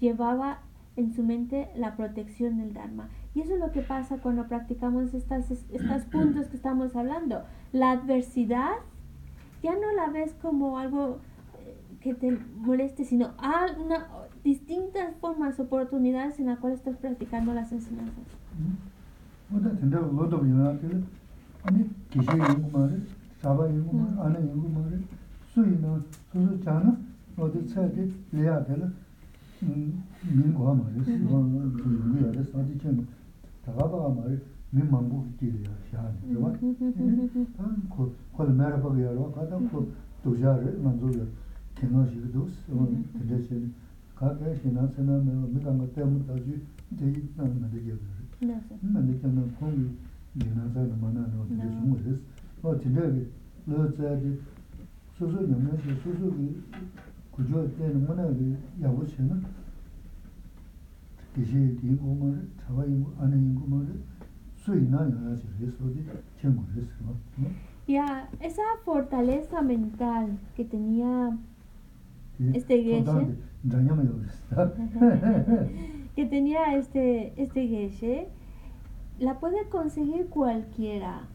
[0.00, 0.60] llevaba
[0.96, 3.08] en su mente la protección del Dharma.
[3.34, 7.44] Y eso es lo que pasa cuando practicamos estas, estos puntos que estamos hablando.
[7.72, 8.72] La adversidad
[9.62, 11.18] ya no la ves como algo
[11.60, 14.06] eh, que te moleste, sino a una,
[14.42, 18.24] distintas formas, oportunidades en las cuales estás practicando las enseñanzas.
[19.50, 19.70] 오다
[23.42, 24.98] rāpa yungu mā rī, āna yungu mā rī,
[25.52, 25.94] sū yinā,
[26.32, 26.90] sū sū chāna,
[27.38, 28.88] rōdi tsā yate lēyā pēla
[29.62, 33.06] mīn guhā mā rī, sū yungu yā rī, sādi chēnu,
[33.62, 34.38] tāgā bāgā mā rī,
[34.74, 36.50] mīn māmbū kī rī yā, shāni, rīwa,
[37.54, 39.84] tā kō, kō lī mērā bāgā yā rō, kā tā kō
[40.24, 41.28] dōshā rī, mā dzō yā,
[41.78, 42.58] kēnā shī kī dōs,
[43.14, 43.70] tēndē chēni,
[44.18, 46.58] kā kā shī nā sē nā mē, mī kāngā tē mū tā chū,
[46.98, 48.58] tē yī nā mā rī kē rī,
[48.90, 49.86] mā rī kē nā kōngi,
[50.42, 52.16] yī nā sā yā mā nā rō, tēndē shūngu rī,
[52.57, 53.93] 게 신나서나 미간 것 때문에 아주 되게 나는 되게 No sé.
[53.93, 53.93] 근데 저는 공이 지나서는 만나는 어떻게 좀 그랬어.
[53.93, 54.39] 어 진짜게 너자지
[55.17, 56.61] 소소 영면서 소소기
[57.31, 59.43] 구조 때는 뭐나게 야고치는
[61.35, 64.03] 기시 디고만 자와이 안에 인고만
[64.55, 66.05] 수이나 영야지 그래서 어디
[66.37, 67.15] 좀 그랬어.
[67.87, 71.37] Ya, esa fortaleza mental que tenía
[72.53, 73.35] Este Geshe.
[73.69, 74.73] 다냐면 그랬어.
[76.15, 78.29] que tenía este, este Geshe,
[79.19, 81.27] la puede conseguir cualquiera.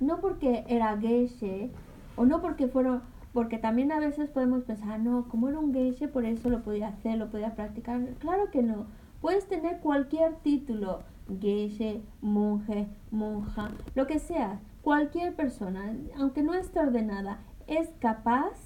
[0.00, 1.70] No porque era Geshe,
[2.16, 6.08] o no porque fueron, porque también a veces podemos pensar, no, como era un Geshe,
[6.08, 8.00] por eso lo podía hacer, lo podía practicar.
[8.18, 8.86] Claro que no.
[9.20, 11.02] Puedes tener cualquier título,
[11.40, 14.60] Geshe, monje, monja, lo que sea.
[14.82, 18.58] Cualquier persona, aunque no esté ordenada, es capaz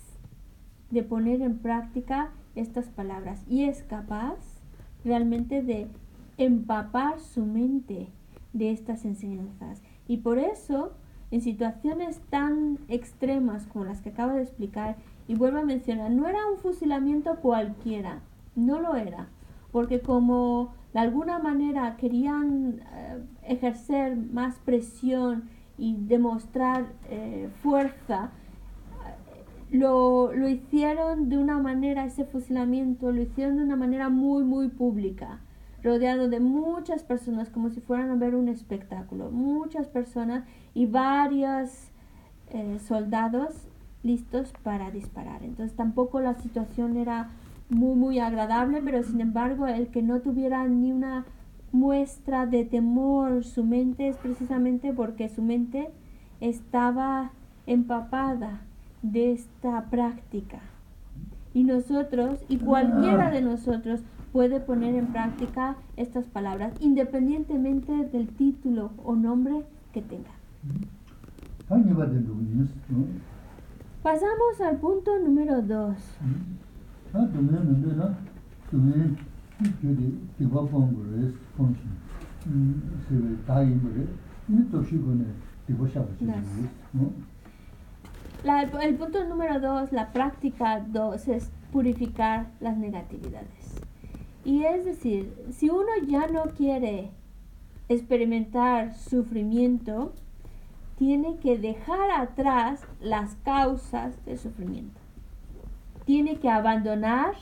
[0.91, 4.37] de poner en práctica estas palabras y es capaz
[5.05, 5.89] realmente de
[6.39, 8.09] empapar su mente
[8.53, 9.83] de estas enseñanzas.
[10.07, 10.93] Y por eso,
[11.35, 14.95] en situaciones tan extremas como las que acabo de explicar,
[15.27, 18.21] y vuelvo a mencionar, no era un fusilamiento cualquiera,
[18.55, 19.27] no lo era,
[19.73, 23.19] porque como de alguna manera querían eh,
[23.49, 28.31] ejercer más presión y demostrar eh, fuerza,
[29.73, 34.69] lo, lo hicieron de una manera, ese fusilamiento, lo hicieron de una manera muy, muy
[34.69, 35.41] pública,
[35.83, 40.45] rodeado de muchas personas, como si fueran a ver un espectáculo, muchas personas
[40.75, 41.71] y varios
[42.51, 43.69] eh, soldados
[44.03, 45.43] listos para disparar.
[45.43, 47.31] Entonces tampoco la situación era
[47.71, 51.25] muy, muy agradable, pero sin embargo el que no tuviera ni una
[51.73, 55.91] muestra de temor su mente es precisamente porque su mente
[56.41, 57.33] estaba
[57.67, 58.61] empapada
[59.03, 60.61] de esta práctica.
[61.53, 64.03] Y nosotros, y cualquiera de nosotros,
[64.33, 69.63] puede poner en práctica estas palabras, independientemente del título o nombre
[69.93, 70.31] que tenga.
[74.03, 75.97] Pasamos al punto número 2.
[88.45, 93.81] La, el punto número dos, la práctica 2, es purificar las negatividades.
[94.45, 97.11] Y es decir, si uno ya no quiere
[97.89, 100.13] experimentar sufrimiento,
[100.99, 105.01] tiene que dejar atrás las causas del sufrimiento.
[106.05, 107.35] Tiene que abandonar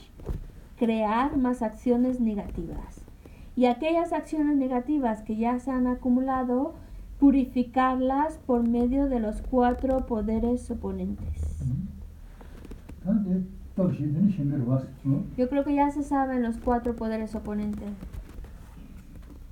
[0.78, 3.04] crear más acciones negativas.
[3.54, 6.74] Y aquellas acciones negativas que ya se han acumulado,
[7.20, 11.62] purificarlas por medio de los cuatro poderes oponentes.
[15.36, 17.90] Yo creo que ya se saben los cuatro poderes oponentes.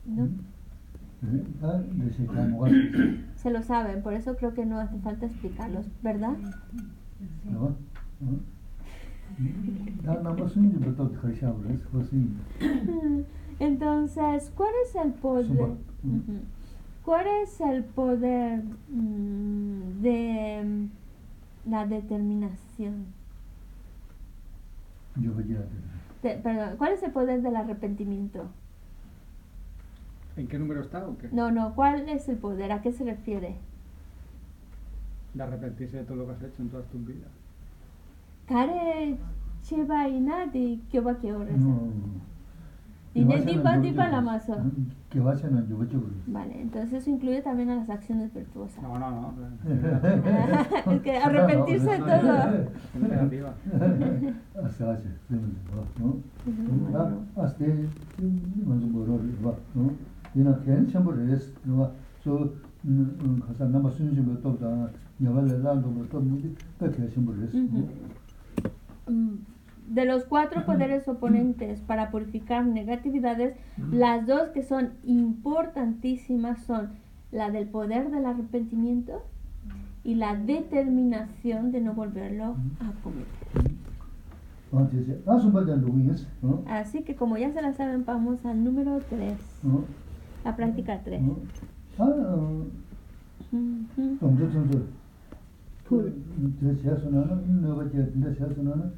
[0.06, 0.28] ¿No?
[3.36, 6.36] Se lo saben, por eso creo que no hace falta explicarlos, ¿verdad?
[13.58, 15.76] Entonces, ¿cuál es el poder?
[17.04, 20.88] ¿Cuál es el poder mm, de
[21.66, 23.06] la determinación?
[26.22, 28.48] Perdón, ¿cuál es el poder del arrepentimiento?
[30.36, 31.28] ¿En qué número está o qué?
[31.32, 32.72] No, no, ¿cuál es el poder?
[32.72, 33.56] ¿A qué se refiere?
[35.34, 37.30] De arrepentirse de todo lo que has hecho en todas tus vidas.
[38.46, 39.16] Care
[39.62, 41.68] cheba inadi kyoba kyoresa.
[41.68, 41.90] 어.
[43.12, 44.56] Y ne dipa dipa la maso.
[45.10, 45.88] que va a ser yo voy
[46.28, 48.80] Vale, entonces eso incluye también a las acciones virtuosas.
[48.80, 49.34] No, no, no.
[50.92, 52.36] es que arrepentirse de todo.
[52.94, 53.52] Es negativa.
[54.62, 54.98] hasta
[60.35, 60.45] hace ¿no?
[60.45, 61.05] Ujú, 아, hasta 먼저 뭐로 봐.
[61.05, 61.25] 어?
[61.25, 61.91] 이나 괜찮을 es 너
[62.23, 62.49] 저,
[62.85, 64.89] 음, 가서 남아 순지 몇 도다.
[65.23, 66.55] 여발을 난도 또 뭐지?
[66.79, 67.53] 그 괜찮을 es.
[67.55, 67.87] Ujú.
[69.07, 69.37] Mm,
[69.87, 73.55] De los cuatro poderes oponentes para purificar negatividades,
[73.91, 76.89] las dos que son importantísimas son
[77.31, 79.21] la del poder del arrepentimiento
[80.03, 83.75] y la determinación de no volverlo a cometer.
[84.71, 86.25] 어, 이제 아주 받은 누구였어?
[86.41, 86.63] 어?
[86.67, 89.37] Así que como ya se la saben, vamos al número 3,
[90.39, 90.43] 어?
[90.43, 91.13] la práctica 3.
[91.29, 91.47] 어?
[91.97, 92.67] 아, 어,
[94.19, 94.87] 동조 정도
[95.83, 98.91] 그 제시하서는 너가 이제 근데 제시하서는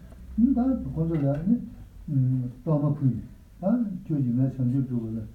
[0.56, 1.62] 다 건설하네
[2.10, 3.22] 음 또마 부이
[3.62, 5.28] 아 조지가 전주 쪽을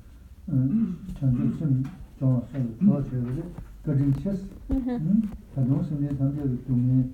[0.48, 1.82] 음 전주 좀
[2.18, 3.42] 정확히 더 제대로
[3.84, 7.04] 그린 체스 음 다노스네 단계 동에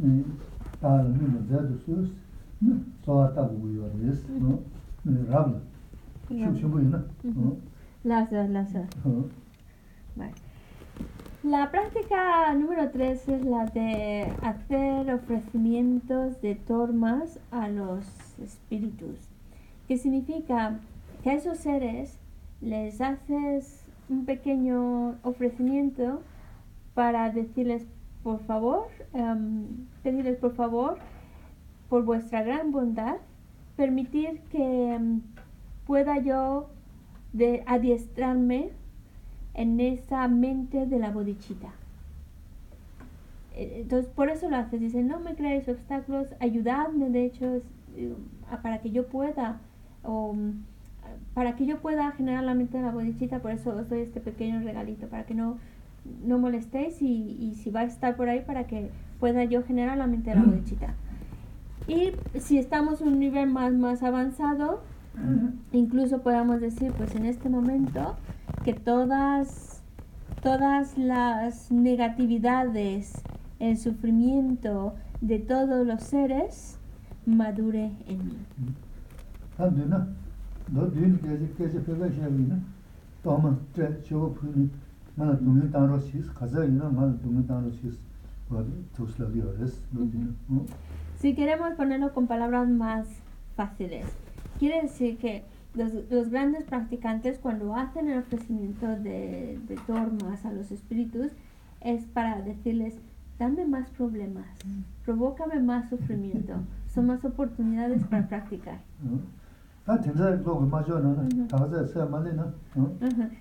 [0.00, 0.38] 음
[0.80, 2.12] 다른 뭐 자도 수스
[2.62, 4.58] 음 소아타고 요리스 어
[5.04, 5.60] 라블
[6.28, 6.68] 슈
[8.03, 8.87] Láser, láser.
[9.03, 9.29] Uh -huh.
[10.15, 10.33] vale.
[11.43, 18.05] La práctica número 3 es la de hacer ofrecimientos de tormas a los
[18.39, 19.17] espíritus,
[19.87, 20.79] que significa
[21.23, 22.19] que a esos seres
[22.61, 26.21] les haces un pequeño ofrecimiento
[26.93, 27.85] para decirles
[28.23, 30.97] por favor, um, pedirles por favor,
[31.87, 33.15] por vuestra gran bondad,
[33.77, 35.21] permitir que em,
[35.87, 36.69] pueda yo
[37.33, 38.69] de adiestrarme
[39.53, 41.69] en esa mente de la bodichita.
[43.55, 44.79] Eh, Entonces, por eso lo haces.
[44.79, 47.61] Dice, no me creáis obstáculos, ayudadme, de hecho,
[48.63, 49.59] para que yo pueda,
[50.03, 50.63] o mm,
[51.33, 54.19] para que yo pueda generar la mente de la bodichita, por eso os doy este
[54.19, 55.57] pequeño regalito, para que no,
[56.25, 59.97] no molestéis y, y si va a estar por ahí, para que pueda yo generar
[59.97, 60.93] la mente de la bodichita.
[61.87, 64.81] Y si estamos en un nivel más, más avanzado,
[65.71, 68.15] Incluso podamos decir, pues en este momento,
[68.63, 69.83] que todas,
[70.41, 73.13] todas las negatividades,
[73.59, 76.77] el sufrimiento de todos los seres,
[77.25, 78.37] madure en mí.
[91.17, 93.07] Si queremos ponerlo con palabras más
[93.55, 94.05] fáciles,
[94.57, 95.43] Quiere decir que
[95.75, 101.31] los, los, grandes practicantes cuando hacen el ofrecimiento de, de tormas a los espíritus
[101.81, 102.95] es para decirles,
[103.37, 104.47] dame más problemas,
[105.05, 106.55] provócame más sufrimiento,
[106.93, 108.79] son más oportunidades para practicar.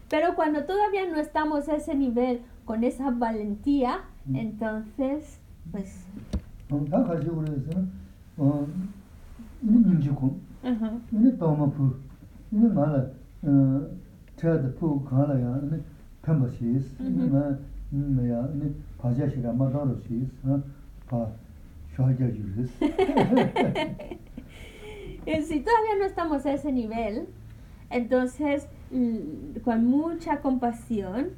[0.08, 4.00] Pero cuando todavía no estamos a ese nivel con esa valentía,
[4.32, 5.40] entonces,
[5.70, 6.06] pues
[10.62, 11.88] ane tōma pū,
[12.52, 13.02] ane mā la
[14.40, 15.82] chāda pū kāla ya ane
[16.26, 17.44] pēmba shīs, ane mā
[17.92, 20.30] mā ya ane pācā shikā mā tāra shīs,
[21.10, 21.26] pā
[21.96, 22.72] shāja yurīs.
[25.28, 27.26] Si todavía no estamos a ese nivel,
[27.90, 31.32] entonces mm, con mucha compasión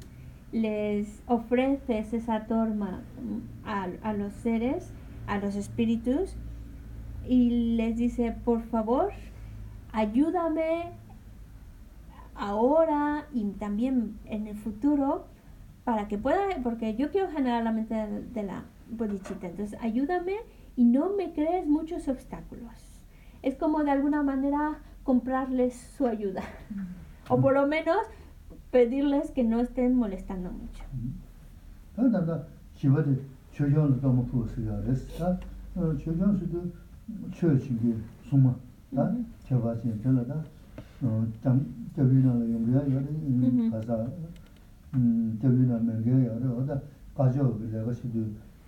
[0.53, 4.93] les ofreces esa torma mm, a, a los seres,
[5.27, 6.35] a los espíritus,
[7.27, 9.11] y les dice, por favor,
[9.91, 10.91] ayúdame
[12.35, 15.25] ahora y también en el futuro
[15.83, 20.37] para que pueda, porque yo quiero generar la mente de, la bodhicitta, entonces ayúdame
[20.75, 22.71] y no me crees muchos obstáculos.
[23.41, 26.43] Es como de alguna manera comprarles su ayuda,
[27.29, 27.97] o por lo menos
[28.71, 30.83] pedirles que no estén molestando mucho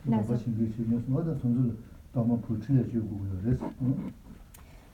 [0.05, 0.23] la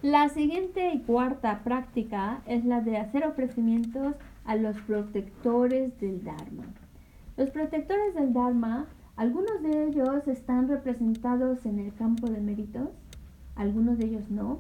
[0.02, 6.64] La siguiente y cuarta práctica es la de hacer ofrecimientos a los protectores del Dharma.
[7.36, 8.86] Los protectores del Dharma,
[9.18, 12.90] algunos de ellos están representados en el campo de méritos,
[13.60, 14.60] algunos de ellos no,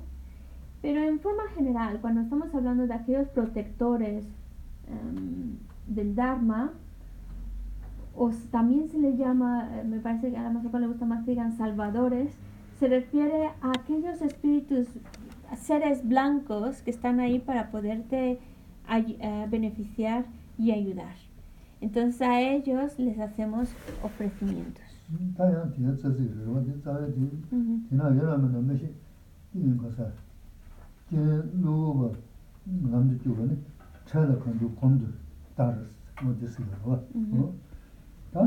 [0.81, 4.25] pero en forma general, cuando estamos hablando de aquellos protectores
[4.87, 6.71] em, del Dharma,
[8.15, 11.23] o también se le llama, eh, me parece que a la Mazapa le gusta más
[11.23, 12.33] que digan salvadores,
[12.79, 14.87] se refiere a aquellos espíritus,
[15.57, 18.39] seres blancos que están ahí para poderte
[18.89, 20.25] eh, beneficiar
[20.57, 21.15] y ayudar.
[21.81, 23.69] Entonces a ellos les hacemos
[24.03, 24.88] ofrecimientos.
[25.36, 27.14] 다양 뒤에 저지 그거 자야 돼
[27.52, 27.80] Ujú.
[27.88, 28.88] 지나 여러분 너무 시
[29.52, 30.10] 이런 거사
[31.10, 32.10] 제 누가
[32.64, 33.58] 남도 쪽은
[34.06, 35.06] 차다 건도 건도
[35.54, 37.52] 따르스 뭐 됐어요 어 음흠.
[38.32, 38.40] 다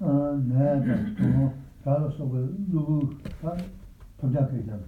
[0.00, 1.52] 어, 내가 또
[1.84, 3.10] 따라서 그 누구
[3.42, 3.54] 다
[4.20, 4.80] 도착했잖아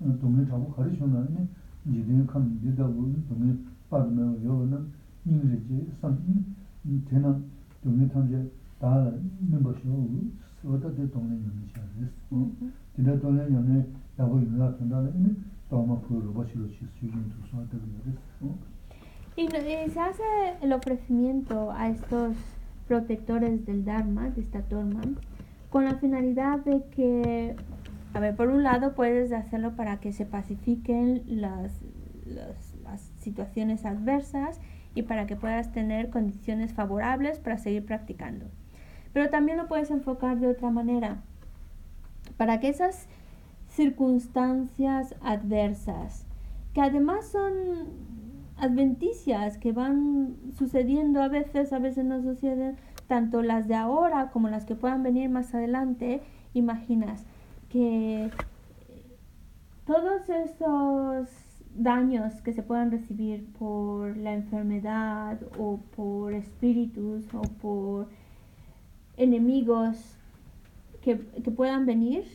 [0.00, 1.48] 어, 동네 잡고 가르쳐놨네
[1.86, 3.56] 이제 간 되다 보면 동네
[3.90, 4.86] 빠르면 요는
[5.24, 6.18] 인지지 선
[7.08, 7.44] 되는
[7.82, 9.10] 동네 탐제 다
[9.50, 10.08] 멤버쇼
[10.65, 12.11] oda de tōngne yōne shā rēs.
[12.95, 13.77] Tēnā tōngne yōne
[14.17, 15.31] yāgō yōne lā tōndā lā yōne
[15.69, 17.39] tōma pū rōba shirō shī sūyōn.
[19.35, 20.23] Y eh, se hace
[20.61, 22.35] el ofrecimiento a estos
[22.87, 25.01] protectores del Dharma, de esta Torma,
[25.69, 27.55] con la finalidad de que,
[28.13, 31.71] a ver, por un lado puedes hacerlo para que se pacifiquen las,
[32.25, 34.59] las, las situaciones adversas
[34.93, 38.47] y para que puedas tener condiciones favorables para seguir practicando.
[39.13, 41.17] Pero también lo puedes enfocar de otra manera,
[42.37, 43.07] para que esas
[43.69, 46.25] circunstancias adversas,
[46.73, 47.53] que además son
[48.57, 52.75] adventicias que van sucediendo a veces, a veces no suceden,
[53.07, 56.21] tanto las de ahora como las que puedan venir más adelante,
[56.53, 57.25] imaginas
[57.69, 58.29] que
[59.85, 61.29] todos esos
[61.75, 68.07] daños que se puedan recibir por la enfermedad o por espíritus o por
[69.19, 69.97] enemigos
[71.01, 72.25] que, que puedan venir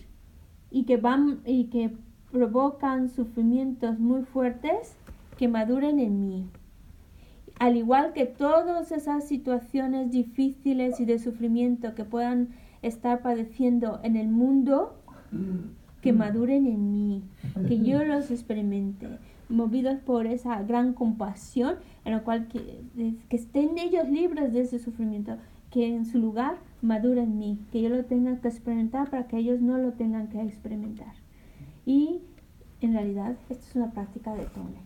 [0.70, 1.90] y que van y que
[2.30, 4.96] provocan sufrimientos muy fuertes
[5.36, 6.46] que maduren en mí.
[7.58, 12.48] Al igual que todas esas situaciones difíciles y de sufrimiento que puedan
[12.82, 14.96] estar padeciendo en el mundo,
[16.00, 17.22] que maduren en mí,
[17.68, 19.06] que yo los experimente,
[19.48, 22.80] movidos por esa gran compasión, en la cual que,
[23.28, 25.36] que estén ellos libres de ese sufrimiento,
[25.70, 29.38] que en su lugar madura en mí, que yo lo tenga que experimentar para que
[29.38, 31.14] ellos no lo tengan que experimentar.
[31.86, 32.20] Y
[32.80, 34.84] en realidad, esto es una práctica de Tone.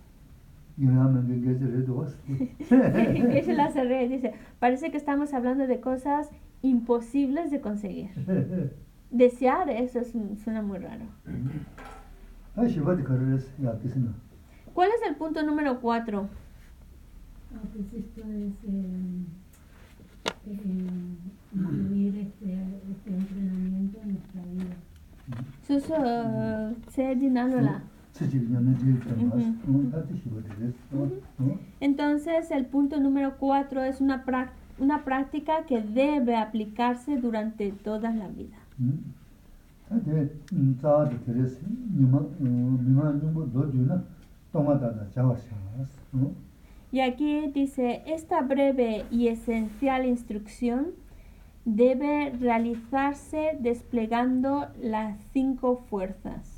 [4.09, 6.31] dice, parece que estamos hablando de cosas
[6.63, 8.11] imposibles de conseguir.
[9.11, 11.05] Desear eso es, suena muy raro.
[14.73, 16.29] ¿Cuál es el punto número cuatro?
[17.53, 19.25] Ah, pues esto es eh,
[20.47, 21.17] eh,
[21.55, 22.59] incluir este,
[22.91, 24.77] este entrenamiento en nuestra vida.
[25.67, 25.95] Susu,
[26.91, 27.83] se dinálola.
[31.81, 34.25] Entonces, el punto número cuatro es una,
[34.79, 38.57] una práctica que debe aplicarse durante toda la vida.
[46.91, 50.87] Y aquí dice, esta breve y esencial instrucción
[51.75, 56.57] debe realizarse desplegando las cinco fuerzas.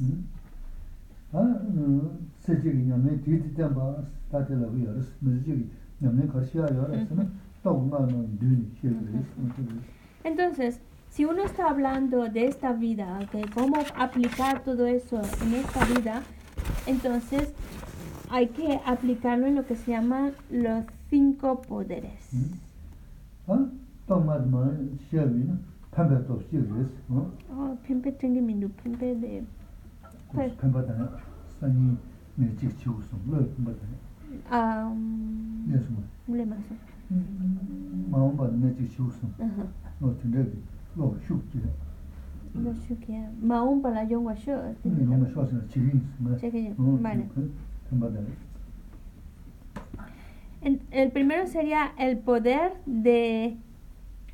[10.24, 15.84] Entonces, si uno está hablando de esta vida, de cómo aplicar todo eso en esta
[15.86, 16.22] vida,
[16.86, 17.52] entonces
[18.30, 22.28] hay que aplicarlo en lo que se llaman los cinco poderes.
[23.48, 23.66] ¿Ah?
[24.10, 25.44] Shiāmi
[25.94, 26.90] tōp shīg rēs,
[35.70, 36.56] mē sōng, lō nē mā,
[38.10, 39.32] mā wā mbā mē sōng,
[40.00, 40.08] lō
[40.96, 41.60] lō shūk shō
[50.62, 53.56] En- El primero sería el poder de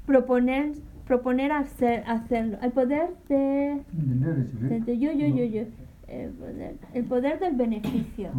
[0.06, 0.72] proponer,
[1.06, 2.58] proponer hacer, hacerlo.
[2.62, 5.64] El poder de, nē rā chī de- rē, de- yo, yo, yo, yo.
[6.08, 8.30] El poder, el poder del beneficio.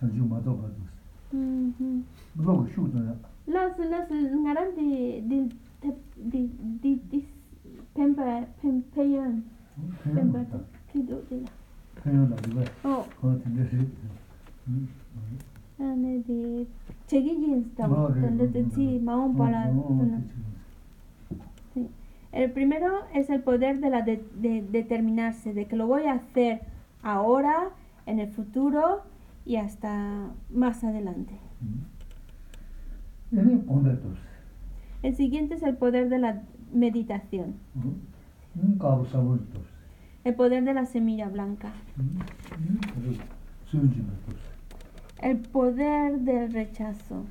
[0.00, 0.06] Sā.
[1.32, 2.02] Mhm.
[2.38, 3.14] lō gu shūk tō yā,
[3.46, 4.10] Los, los
[4.42, 5.38] ngaran di di
[6.30, 6.40] di
[6.82, 7.24] di di
[7.94, 9.42] pempa pempayan
[10.14, 10.40] pempa
[10.92, 11.50] kido de la.
[12.04, 13.86] nā rī bā, Oh, tī nē rī,
[15.78, 16.66] ane di
[17.08, 18.20] chegi jeans tam No, de-
[19.36, 19.70] para.
[21.74, 21.88] Sí.
[22.32, 26.14] El primero es el poder de la de, de determinarse, de que lo voy a
[26.14, 26.60] hacer
[27.02, 27.70] ahora,
[28.06, 29.02] en el futuro
[29.46, 31.38] y hasta más adelante.
[35.02, 36.42] El siguiente es el poder de la
[36.72, 37.54] meditación,
[40.24, 41.72] el poder de la semilla blanca.
[45.22, 47.24] El poder del rechazo.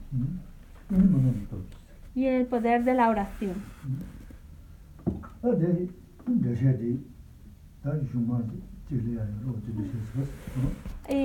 [2.16, 3.56] Y el poder de la oración.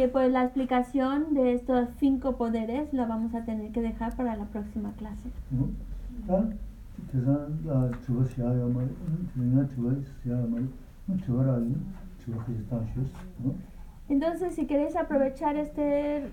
[0.09, 4.45] Pues la explicación de estos cinco poderes la vamos a tener que dejar para la
[4.45, 5.29] próxima clase.
[14.09, 16.31] Entonces, si queréis aprovechar este,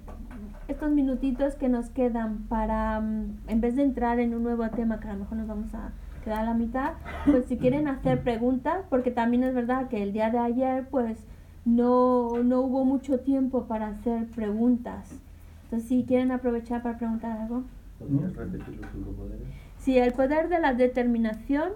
[0.67, 4.99] estos minutitos que nos quedan para, mm, en vez de entrar en un nuevo tema,
[4.99, 5.91] que a lo mejor nos vamos a
[6.23, 6.93] quedar a la mitad,
[7.25, 11.25] pues si quieren hacer preguntas, porque también es verdad que el día de ayer, pues
[11.67, 15.19] no, no hubo mucho tiempo para hacer preguntas.
[15.65, 17.63] Entonces, si quieren aprovechar para preguntar algo.
[17.99, 19.47] ¿Podrías repetir los cinco poderes?
[19.77, 21.73] Sí, el poder de la determinación,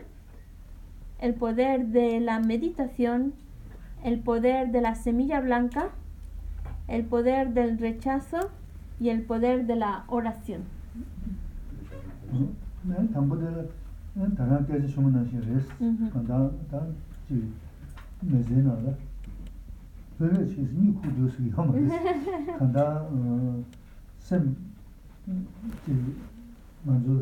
[1.19, 3.33] el poder de la meditación,
[4.05, 5.89] el poder de la semilla blanca,
[6.87, 8.49] el poder del rechazo
[8.97, 10.61] y el poder de la oración.
[20.21, 22.25] pēwē shīs nī kū dō sū yō mā rēs
[22.59, 23.55] kāndā uh,
[24.27, 24.51] sēm
[25.85, 25.95] tī
[26.85, 27.15] mā dzō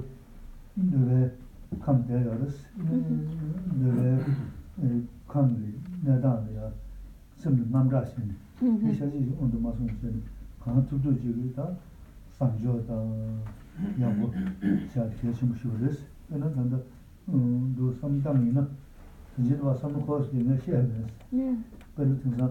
[0.92, 1.22] dō wē
[1.86, 2.60] kāṁ tē yā rēs.
[3.80, 4.12] Dō wē
[5.32, 5.72] kāṁ rī
[6.04, 6.68] nē dā rī yā
[7.40, 8.84] sēm rī nām rā shī mm-hmm.
[8.84, 10.22] nī yī shā jī ōn dō mā sō shē rī
[10.66, 11.72] kāna tū dō jī rī tā
[12.36, 13.02] sāng jō tā
[14.04, 14.32] yā bō
[14.92, 16.04] shā tī yā shī mū shī wā rēs.
[16.34, 18.68] Yā nā kāndā uh, dō sāṁ dāng yī na
[19.40, 21.14] jī rī wā sāṁ kō sī yā shē rēs.
[21.96, 22.50] Pēr rī tīng sā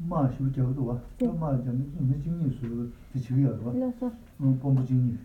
[0.00, 1.00] maa shivu kiawa tuwa,
[1.40, 3.74] maa jani ina jingi su tichiwi ya tuwa,
[4.62, 5.18] pombu jingi.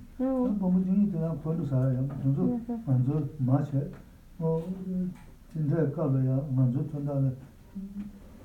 [0.60, 3.80] Pombu jingi tina kuwandu saa ya, tunzu manzu maa che,
[5.54, 7.32] tinda kaza ya manzu tunda la,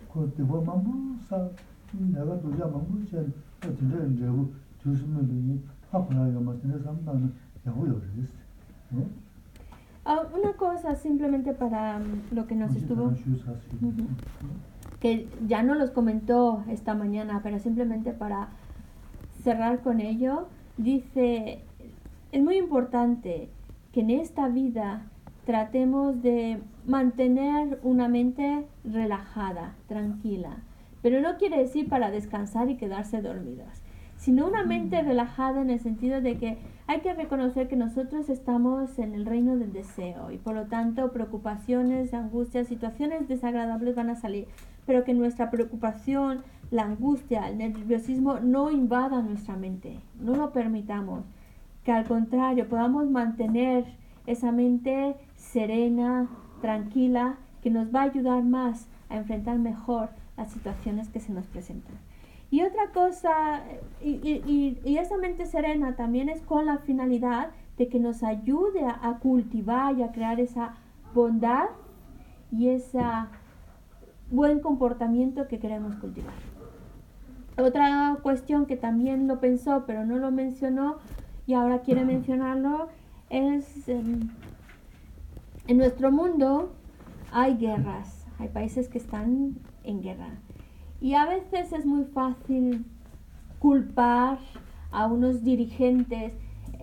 [0.09, 0.93] ku tiwa mambu
[1.29, 1.49] saa,
[2.13, 3.19] naga tuja mambu che,
[3.79, 4.47] tinda njagu
[4.83, 5.61] tuishimu dini,
[5.93, 7.29] hakuna ya maa tinda samdana
[7.67, 8.33] yahu ya resi.
[10.35, 12.01] Una cosa simplemente para
[12.33, 13.13] lo que nos estuvo...
[15.01, 18.49] que ya no los comentó esta mañana, pero simplemente para
[19.43, 21.61] cerrar con ello, dice,
[22.33, 23.49] es muy importante
[23.93, 25.07] que en esta vida
[25.45, 30.59] tratemos de mantener una mente relajada, tranquila,
[31.01, 33.83] pero no quiere decir para descansar y quedarse dormidos,
[34.17, 38.99] sino una mente relajada en el sentido de que hay que reconocer que nosotros estamos
[38.99, 44.17] en el reino del deseo y por lo tanto preocupaciones, angustias, situaciones desagradables van a
[44.17, 44.49] salir,
[44.89, 51.27] pero que nuestra preocupación, la angustia, el nerviosismo no invada nuestra mente, no lo permitamos,
[51.85, 53.85] que al contrario podamos mantener
[54.27, 56.27] esa mente serena,
[56.63, 60.09] tranquila, que nos va a ayudar más a enfrentar mejor
[60.39, 61.97] las situaciones que se nos presentan.
[62.51, 63.63] Y otra cosa,
[64.03, 69.99] y, esa mente serena también es con la finalidad de que nos ayude a, cultivar
[69.99, 70.77] y a crear esa
[71.13, 71.67] bondad
[72.51, 73.01] y ese
[74.31, 76.35] buen comportamiento que queremos cultivar.
[77.57, 80.99] Otra cuestión que también lo pensó pero no lo mencionó
[81.47, 82.89] y ahora quiere mencionarlo
[83.31, 84.29] es em,
[85.67, 86.73] en nuestro mundo
[87.33, 90.31] hay guerras, hay países que están en guerra
[91.01, 92.85] y a veces es muy fácil
[93.59, 94.39] culpar
[94.91, 96.33] a unos dirigentes,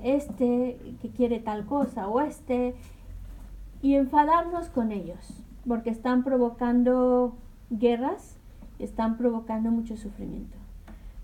[0.03, 2.75] este que quiere tal cosa o este,
[3.81, 7.35] y enfadarnos con ellos, porque están provocando
[7.69, 8.37] guerras,
[8.79, 10.57] están provocando mucho sufrimiento.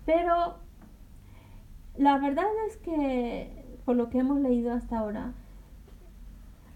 [0.04, 0.56] Pero
[1.96, 5.32] la verdad es que, por lo que hemos leído hasta ahora,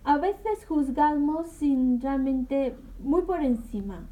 [0.04, 4.06] a veces juzgamos sin realmente muy por encima.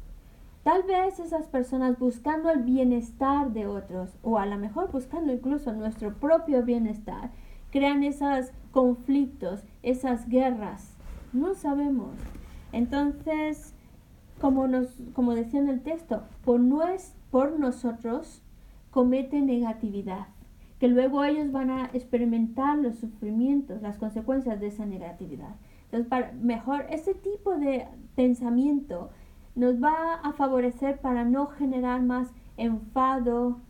[0.63, 5.71] Tal vez esas personas buscando el bienestar de otros o a lo mejor buscando incluso
[5.73, 7.29] nuestro propio bienestar,
[7.71, 10.97] crean esos conflictos, esas guerras.
[11.33, 12.15] No sabemos.
[12.75, 13.73] Entonces,
[14.41, 18.41] como, nos, como decía en el texto, por, nues, por nosotros
[18.91, 20.27] comete negatividad,
[20.77, 25.55] que luego ellos van a experimentar los sufrimientos, las consecuencias de esa negatividad.
[25.85, 29.09] Entonces, para, mejor ese tipo de pensamiento
[29.55, 33.61] nos va a favorecer para no generar más enfado,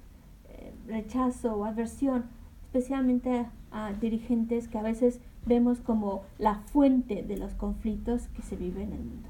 [0.49, 2.26] eh, rechazo o aversión,
[2.64, 8.56] especialmente a dirigentes que a veces vemos como la fuente de los conflictos que se
[8.56, 9.30] viven en el mundo.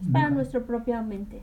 [0.00, 1.42] Es para nuestra propia mente.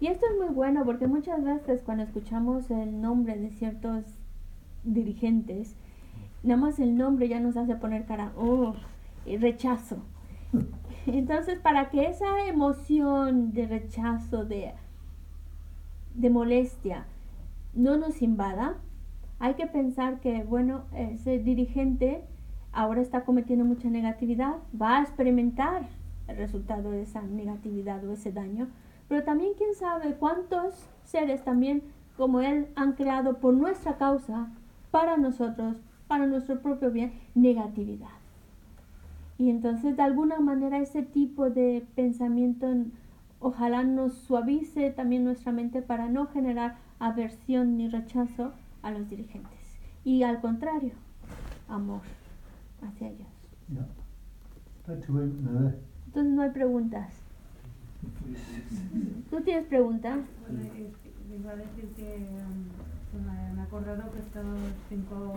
[0.00, 4.04] Y esto es muy bueno porque muchas veces cuando escuchamos el nombre de ciertos
[4.84, 5.76] dirigentes,
[6.42, 8.74] nada más el nombre ya nos hace poner cara, oh,
[9.26, 9.98] y rechazo.
[11.06, 14.72] Entonces, para que esa emoción de rechazo, de,
[16.14, 17.04] de molestia,
[17.74, 18.76] no nos invada,
[19.38, 22.22] hay que pensar que, bueno, ese dirigente
[22.72, 25.88] ahora está cometiendo mucha negatividad, va a experimentar
[26.30, 28.68] el resultado de esa negatividad o ese daño,
[29.08, 31.82] pero también quién sabe cuántos seres también
[32.16, 34.48] como él han creado por nuestra causa,
[34.90, 35.76] para nosotros,
[36.06, 38.08] para nuestro propio bien, negatividad.
[39.38, 42.68] Y entonces de alguna manera ese tipo de pensamiento
[43.38, 48.52] ojalá nos suavice también nuestra mente para no generar aversión ni rechazo
[48.82, 49.78] a los dirigentes.
[50.04, 50.92] Y al contrario,
[51.68, 52.02] amor
[52.82, 53.28] hacia ellos.
[53.70, 53.86] yā
[56.10, 57.14] Entonces no hay preguntas.
[59.30, 60.18] ¿Tú tienes preguntas?
[60.40, 60.60] Bueno,
[61.38, 62.66] iba a decir que um,
[63.12, 64.44] pues me he acordado que estos
[64.88, 65.34] cinco,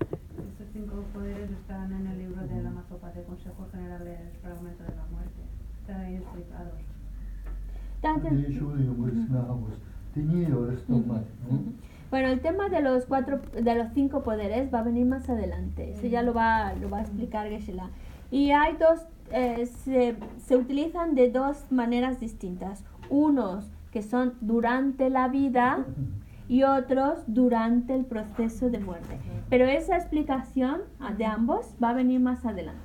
[0.00, 4.96] estos cinco poderes están en el libro de la Mazopa de Consejos Generales Fragmento de
[4.96, 5.40] la Muerte.
[5.82, 6.74] Están ahí explicados.
[8.02, 8.18] Mā
[10.14, 10.22] tī
[12.10, 15.92] Bueno, el tema de los cuatro, de los cinco poderes va a venir más adelante.
[15.92, 17.90] Eso ya lo va, lo va a explicar Geshe-la.
[18.30, 19.00] Y hay dos,
[19.32, 22.84] eh, se, se utilizan de dos maneras distintas.
[23.10, 25.84] Unos que son durante la vida
[26.48, 29.18] y otros durante el proceso de muerte.
[29.50, 30.82] Pero esa explicación
[31.16, 32.80] de ambos va a venir más adelante.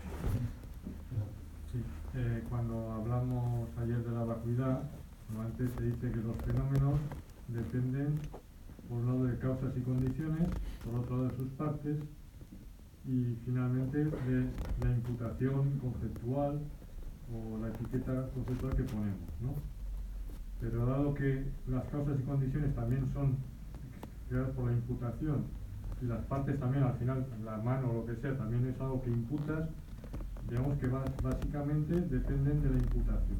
[1.71, 1.79] Sí,
[2.15, 4.83] eh, cuando hablamos ayer de la vacuidad,
[5.29, 6.99] normalmente se dice que los fenómenos
[7.47, 8.19] dependen,
[8.89, 10.49] por un lado, de causas y condiciones,
[10.83, 11.97] por otro de sus partes,
[13.05, 14.49] y finalmente de
[14.81, 16.61] la imputación conceptual
[17.33, 19.55] o la etiqueta conceptual que ponemos, ¿no?
[20.61, 23.37] Pero dado que las causas y condiciones también son
[24.29, 25.45] creadas por la imputación
[26.01, 29.01] y las partes también, al final, la mano o lo que sea, también es algo
[29.01, 29.69] que imputas,
[30.49, 33.39] digamos que básicamente dependen de la imputación.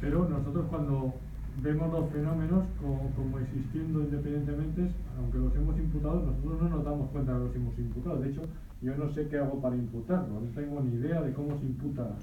[0.00, 1.14] Pero nosotros cuando
[1.62, 4.88] vemos los fenómenos como, como existiendo independientemente,
[5.18, 8.16] aunque los hemos imputado, nosotros no nos damos cuenta de que los hemos imputado.
[8.20, 8.42] De hecho,
[8.80, 12.16] yo no sé qué hago para imputarlo, no tengo ni idea de cómo se imputa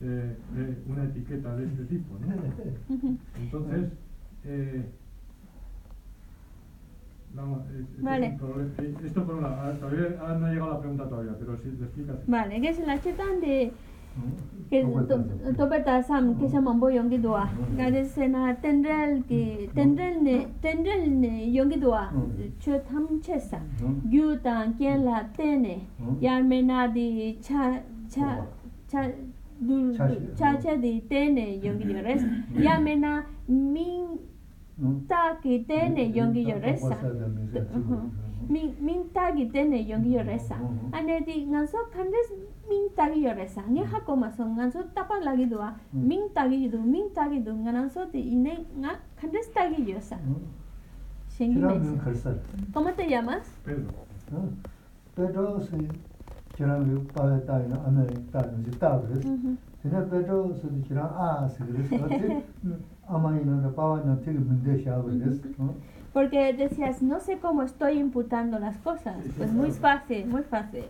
[0.00, 2.14] eh, eh, una etiqueta de este tipo.
[2.18, 2.32] ¿no?
[3.44, 3.92] Entonces,
[4.44, 4.84] eh,
[7.32, 8.26] es- es Vale.
[8.78, 10.08] Eh, Esto por un lado, ah, todavía
[10.38, 12.16] no ha llegado la pregunta todavía, pero si te explicas.
[12.26, 13.72] Vale, que se la chetan de
[15.56, 21.52] topa ta sam kesha mambo yongi duwa gade sena tendrel ki tendrel ne tendrel ne
[21.56, 22.08] yongi duwa
[22.58, 23.60] cho tham che sa
[24.10, 25.76] gyu ta kyen la te ne
[26.20, 28.38] yar me na di cha cha
[28.88, 29.06] cha
[29.60, 29.94] du
[30.38, 32.22] cha cha di te ne yongi yo res
[32.66, 34.18] yar me na min
[35.08, 36.82] ta ki te ne yongi yo res
[38.48, 40.56] 민타기 때문에 연기 열애사
[40.90, 42.34] 안에 디 간서 칸데스
[42.68, 49.52] 민타기 열애사 니 하고 마서 간서 따발라기도 와 민타기도 민타기도 간서 디 이네 나 칸데스
[49.52, 50.18] 타기 열사
[51.28, 52.34] 생기면서 그래서
[52.72, 53.50] 토마토 야마스
[55.16, 55.88] 페드로스
[56.56, 59.28] 지랑 빠에 따이나 아메리카 따이나 지타 그래서
[59.82, 62.42] 제가 페드로스 지랑 아 그래서
[63.06, 65.42] 아마이나 파와나 되게 문제 샤 그래서
[66.12, 69.16] Porque decías, no sé cómo estoy imputando las cosas.
[69.36, 70.84] Pues muy fácil, muy fácil.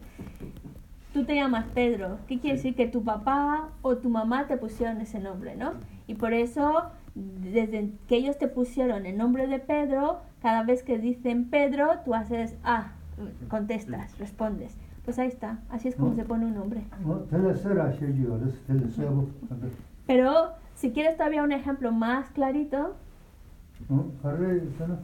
[1.12, 2.18] Tú te llamas Pedro.
[2.27, 2.75] ¿Qué quiere decir?
[2.75, 5.75] Que tu papá o tu mamá te pusieron ese nombre, ¿no?
[6.07, 10.99] Y por eso, desde que ellos te pusieron el nombre de Pedro, cada vez que
[10.99, 12.93] dicen Pedro, tú haces, ah,
[13.49, 14.77] contestas, respondes.
[15.05, 16.83] Pues ahí está, así es como se pone un nombre.
[20.07, 22.95] Pero si quieres todavía un ejemplo más clarito,
[24.22, 25.00] Karre sana.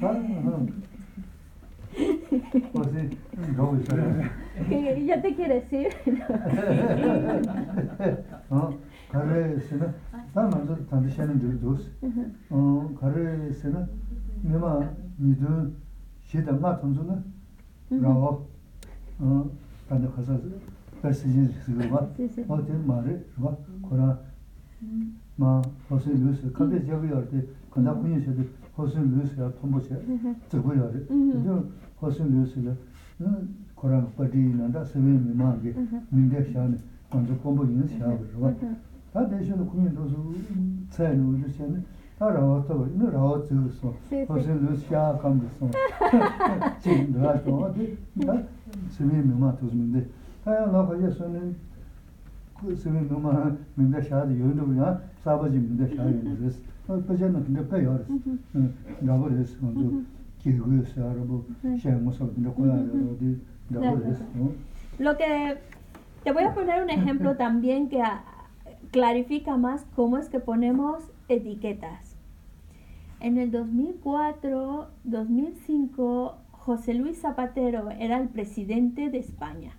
[0.00, 0.66] Ha ha.
[2.74, 3.10] Osi
[3.56, 4.30] go sara.
[4.68, 5.88] que ya te quiere decir.
[8.50, 8.70] 어
[9.10, 9.92] 가르에서는
[10.34, 11.90] 다만도 단시하는 줄 dos
[12.50, 13.86] 어 가르에서는
[14.42, 15.72] 내가 니도
[16.24, 17.22] 시다 맞던잖아
[17.90, 18.48] 라고
[19.18, 19.50] 어
[19.88, 20.38] 단데 가서
[21.02, 22.44] 벌써지 그거 봐 Sí, sí.
[22.48, 24.18] 어때 말해 봐 코나
[25.36, 25.60] 마
[25.90, 27.42] 허스 뉴스 근데 저기 할때
[27.74, 28.42] 그나 분이셔도
[28.78, 30.00] 허스 뉴스야 통보체
[30.48, 30.92] 저거 열어
[31.44, 31.64] 저
[32.02, 32.72] 허스 뉴스가
[33.74, 35.74] 코랑 빠디난다 세미 미마게
[36.10, 36.76] 민데 샤네
[37.12, 38.52] 먼저 공부 있는 샤브 봐
[39.12, 40.14] 다 대신에 국민도서
[40.90, 41.84] 차이는 우리시는
[42.16, 44.26] 다 라와서 이거 라와 저기서 Sí, sí.
[44.28, 45.66] 허스 뉴스 샤 감도서
[46.78, 48.38] 지금 나도 어디 다
[48.90, 50.06] 세미 미마 도스민데
[50.44, 51.56] 다야 나가서는
[52.60, 56.73] 그 세미 미마 민데 샤도 요도야 사바지 민데 샤 요도스 어 그전에 근데 빼요 응
[56.73, 56.73] 나버렸어 먼저 기구에서
[64.99, 65.57] Lo que,
[66.23, 68.03] te voy a poner un ejemplo también que
[68.91, 72.15] clarifica más cómo es que ponemos etiquetas.
[73.19, 79.73] En el 2004, 2005, José Luis Zapatero era el presidente de España.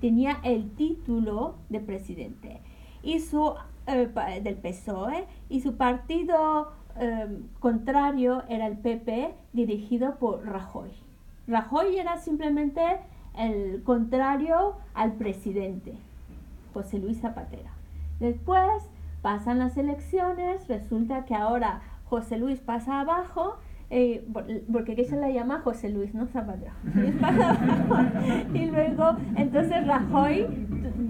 [0.00, 2.60] Tenía el título de presidente.
[3.02, 3.54] Y su
[3.86, 10.90] eh, del PSOE y su partido eh, contrario era el PP dirigido por Rajoy.
[11.46, 12.82] Rajoy era simplemente
[13.36, 15.94] el contrario al presidente,
[16.72, 17.70] José Luis Zapatero.
[18.20, 18.88] Después
[19.22, 23.56] pasan las elecciones, resulta que ahora José Luis pasa abajo,
[23.94, 26.72] eh, por- porque que se le llama José Luis, no abajo,
[28.54, 30.46] y luego, entonces Rajoy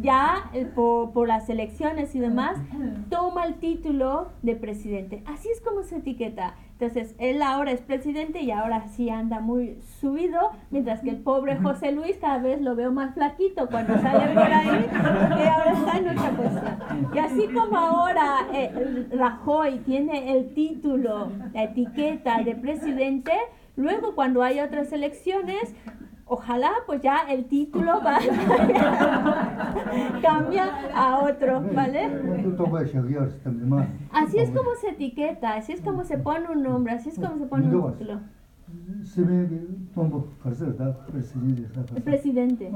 [0.00, 2.58] ya eh, por, por las elecciones y demás
[3.08, 5.22] toma el título de presidente.
[5.26, 6.54] Así es como se etiqueta.
[6.82, 11.56] Entonces, él ahora es presidente y ahora sí anda muy subido, mientras que el pobre
[11.58, 15.98] José Luis cada vez lo veo más flaquito cuando sale por ahí, que ahora está
[15.98, 17.08] en otra posición.
[17.14, 23.30] Y así como ahora eh, Rajoy tiene el título, la etiqueta de presidente,
[23.76, 25.76] luego cuando hay otras elecciones,
[26.26, 28.00] ojalá pues ya el título
[30.22, 32.08] cambia a otro, ¿vale?
[34.12, 37.38] Así es como se etiqueta, así es como se pone un nombre, así es como
[37.38, 38.20] se pone un título.
[42.02, 42.70] Presidente.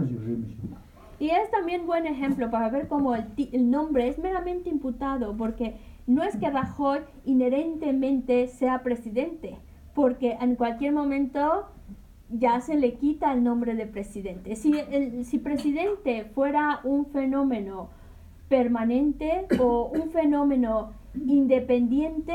[1.19, 5.77] Y es también buen ejemplo para ver cómo el, el nombre es meramente imputado, porque
[6.07, 9.59] no es que Rajoy inherentemente sea presidente,
[9.95, 11.67] porque en cualquier momento
[12.31, 14.57] ya se le quita el nombre de presidente.
[14.57, 17.89] Si, el, si presidente fuera un fenómeno
[18.49, 22.35] permanente o un fenómeno independiente,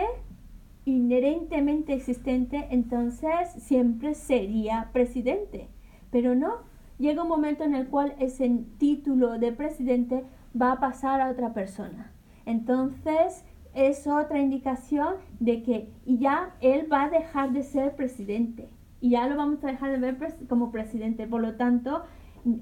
[0.85, 5.67] inherentemente existente, entonces siempre sería presidente.
[6.09, 6.70] Pero no,
[7.01, 10.23] llega un momento en el cual ese título de presidente
[10.59, 12.11] va a pasar a otra persona.
[12.45, 13.43] Entonces
[13.73, 19.27] es otra indicación de que ya él va a dejar de ser presidente y ya
[19.27, 21.27] lo vamos a dejar de ver como presidente.
[21.27, 22.03] Por lo tanto,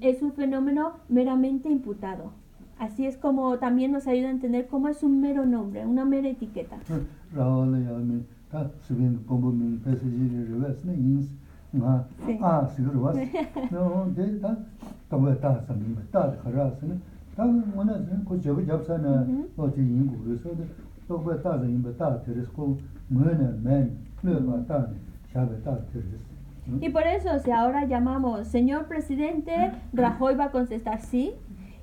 [0.00, 2.32] es un fenómeno meramente imputado.
[2.78, 6.28] Así es como también nos ayuda a entender cómo es un mero nombre, una mera
[6.28, 6.78] etiqueta.
[26.80, 31.32] Y por eso, si ahora llamamos, señor presidente, Rajoy va a contestar sí,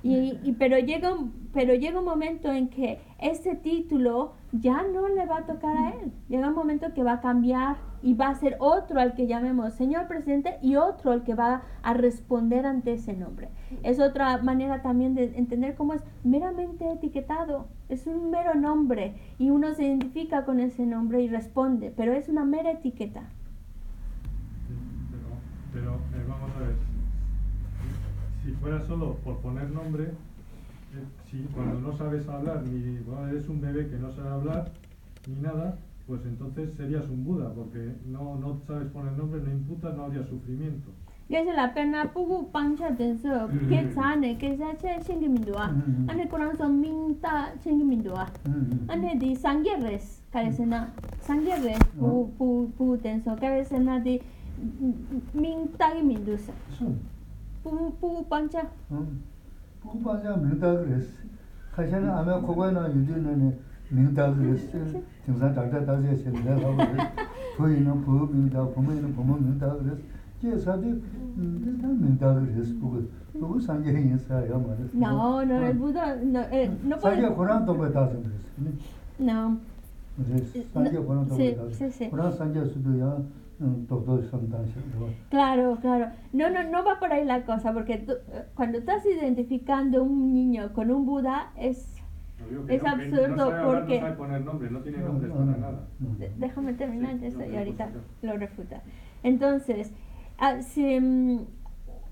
[0.03, 1.15] y, y- pero, llega
[1.53, 5.89] pero llega un momento en que ese título ya no le va a tocar a
[5.89, 6.11] él.
[6.29, 9.73] Llega un momento que va a cambiar y va a ser otro al que llamemos
[9.73, 13.49] señor presidente y otro al que va a responder ante ese nombre.
[13.81, 17.67] Es otra manera también de entender cómo es meramente etiquetado.
[17.89, 22.29] Es un mero nombre y uno se identifica con ese nombre y responde, pero es
[22.29, 23.23] una mera etiqueta.
[25.73, 25.91] Pero,
[26.27, 26.96] vamos a ver
[28.46, 33.48] Si fuera solo por poner nombre, eh, si cuando no sabes hablar, ni bueno, eres
[33.48, 34.70] un bebé que no sabe hablar,
[35.26, 39.96] ni nada, pues entonces serías un Buda, porque no, no sabes poner nombre, no imputas,
[39.96, 40.90] no habría sufrimiento.
[41.28, 46.11] que是la pena pugu pancha denso ke chane ke sa che chingi mindua Mm.
[46.11, 48.86] ane kurang so minta chingi mindua 음, 음.
[48.92, 50.92] ane di sangyeres karesena
[51.22, 54.20] sangyeres pu pu pu denso karesena di
[55.32, 56.53] minta gi mindusa
[57.66, 57.70] 수.
[57.70, 59.22] pu pu pancha 음.
[59.82, 61.09] 부부반자 명다 그랬어.
[61.74, 63.59] 사실은 아마 그거는 유전에
[63.90, 64.78] 명다 그랬어.
[65.24, 66.76] 등산 달다 다지에 내가 하고
[67.57, 69.98] 보이는 법 명다 보면은 보면 명다 그랬어.
[70.40, 72.74] 제사도 음 일단 명다 그랬어.
[72.80, 73.00] 그거
[73.32, 74.88] 그거 상계 인사야 말이야.
[74.94, 78.46] no no el buda no eh, no 상계 puede 고란 도에 다서 그랬어.
[79.20, 79.57] no
[80.16, 81.98] 그래서 상계 고란 Sí, 도에 sí, sí.
[82.05, 82.11] 다서.
[82.11, 83.22] 고란 상계 수도야
[83.60, 84.30] doctor de
[85.30, 86.12] Claro, claro.
[86.34, 88.14] No, no, no va por ahí la cosa, porque tú,
[88.55, 91.95] cuando estás identificando un niño con un Buda es,
[92.68, 93.95] es no, absurdo no sabe hablar, porque...
[93.95, 95.88] no sabe poner nombre, no tiene nombre para nada.
[96.38, 97.89] Déjame terminar sí, esto y ahorita
[98.22, 98.84] lo refuta.
[99.24, 99.91] Entonces,
[100.38, 101.38] ah, mm,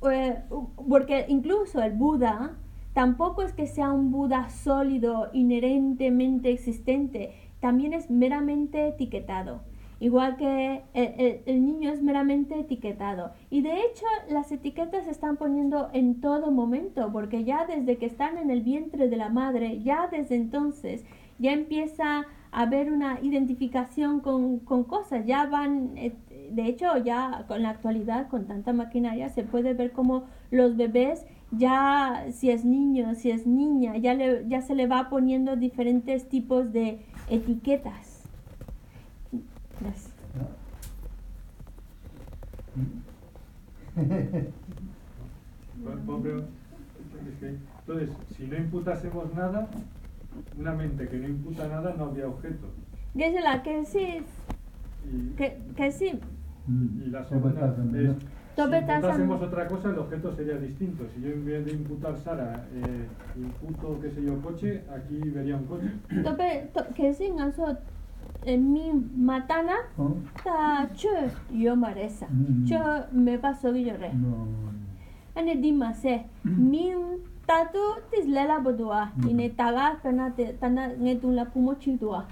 [0.09, 0.43] eh,
[0.89, 2.53] porque incluso el Buda
[2.93, 9.61] tampoco es que sea un Buda sólido, inherentemente existente, también es meramente etiquetado
[9.99, 13.31] Igual que el, el- el niño es meramente etiquetado.
[13.49, 18.05] Y de hecho las etiquetas se están poniendo en todo momento, porque ya desde que
[18.05, 21.05] están en el vientre de la madre, ya desde entonces,
[21.39, 25.25] ya empieza a haber una identificación con, con cosas.
[25.25, 26.13] Ya van, eh,
[26.51, 31.25] de hecho ya con la actualidad, con tanta maquinaria, se puede ver como los bebés
[31.51, 36.27] ya, si es niño, si es niña, ya, le, ya se le va poniendo diferentes
[36.27, 38.14] tipos de etiquetas.
[39.81, 40.13] Gracias.
[47.87, 49.67] Entonces, si no imputásemos nada,
[50.57, 52.67] una mente que no imputa nada no habría objeto.
[53.13, 54.23] Gisela, que sí,
[55.37, 56.19] que, que sí.
[56.67, 58.15] y la segunda es,
[58.55, 61.05] si imputásemos otra cosa, el objeto sería distinto.
[61.13, 63.07] Si yo en vez de imputar Sara, eh,
[63.37, 65.91] imputo, qué sé yo, coche, aquí vería un coche.
[66.23, 66.71] Tope,
[68.57, 69.75] mi matana
[70.43, 71.09] ta cho
[71.51, 72.27] yo maresa
[72.67, 72.79] cho
[73.11, 74.11] me paso yo re.
[75.35, 77.79] ane di ma se min tatu
[78.11, 82.25] tis lela bodua ine taga kana te tana nge tun la pumo chidua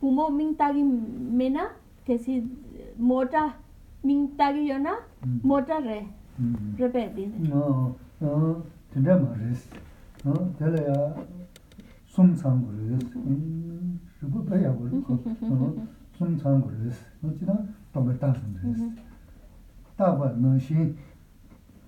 [0.00, 1.68] pumo min tagi mena
[2.06, 2.42] ke si
[2.98, 3.54] mota
[4.02, 4.94] min tagi yo na
[5.42, 6.00] mota re.
[6.78, 9.68] repeti no no tende ma res
[10.24, 10.98] no tele ya
[12.06, 13.04] sum sang res
[14.23, 14.27] 그랬어.
[14.27, 15.13] 음, 그거 봐야 그렇고.
[15.13, 15.87] 어,
[16.17, 16.97] 숨상 그랬어.
[17.23, 17.63] 어찌나
[17.93, 18.83] 동을 따서 그랬어.
[19.97, 20.93] 다바 너시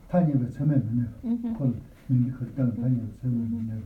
[0.08, 1.54] 타니가 처음에 문에 Mhm.
[1.54, 1.74] 콜
[2.08, 3.82] 민디 그랬다는 타니가 처음에 문에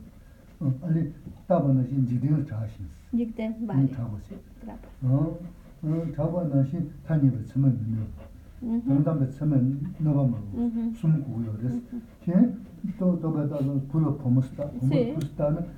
[0.60, 1.12] 어, 아니
[1.46, 2.86] 다바 너시 지딩을 자신.
[3.12, 3.90] Yikte, 이 vale.
[3.92, 4.34] 타고시.
[4.60, 4.88] Trapa.
[5.02, 5.38] 어,
[5.82, 8.06] 어, 다바 너시 타니가 처음에 문에
[8.62, 8.82] Mhm.
[8.86, 9.58] 정답에 처음에
[9.98, 10.92] 너가 뭐 Mhm.
[10.94, 11.78] 숨 구요 그래서
[12.22, 12.32] 걔
[12.98, 14.88] 또또 가다가 불어 보면서다 Sí.
[14.88, 15.68] 보면 부스다는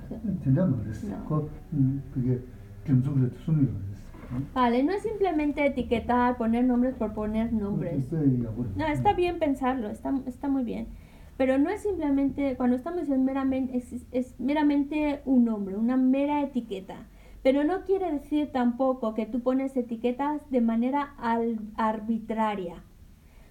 [0.41, 1.25] 진짜 그랬어 No.
[1.27, 2.52] 그 음, 그게 김숙의 숨이 그랬어
[4.54, 7.94] Vale, no es simplemente etiquetar, poner nombres por poner nombres.
[8.76, 10.88] No, está bien pensarlo, está, está muy bien.
[11.36, 16.42] Pero no es simplemente, cuando estamos diciendo meramente, es, es meramente un nombre, una mera
[16.42, 17.06] etiqueta.
[17.42, 22.82] Pero no quiere decir tampoco que tú pones etiquetas de manera al- arbitraria.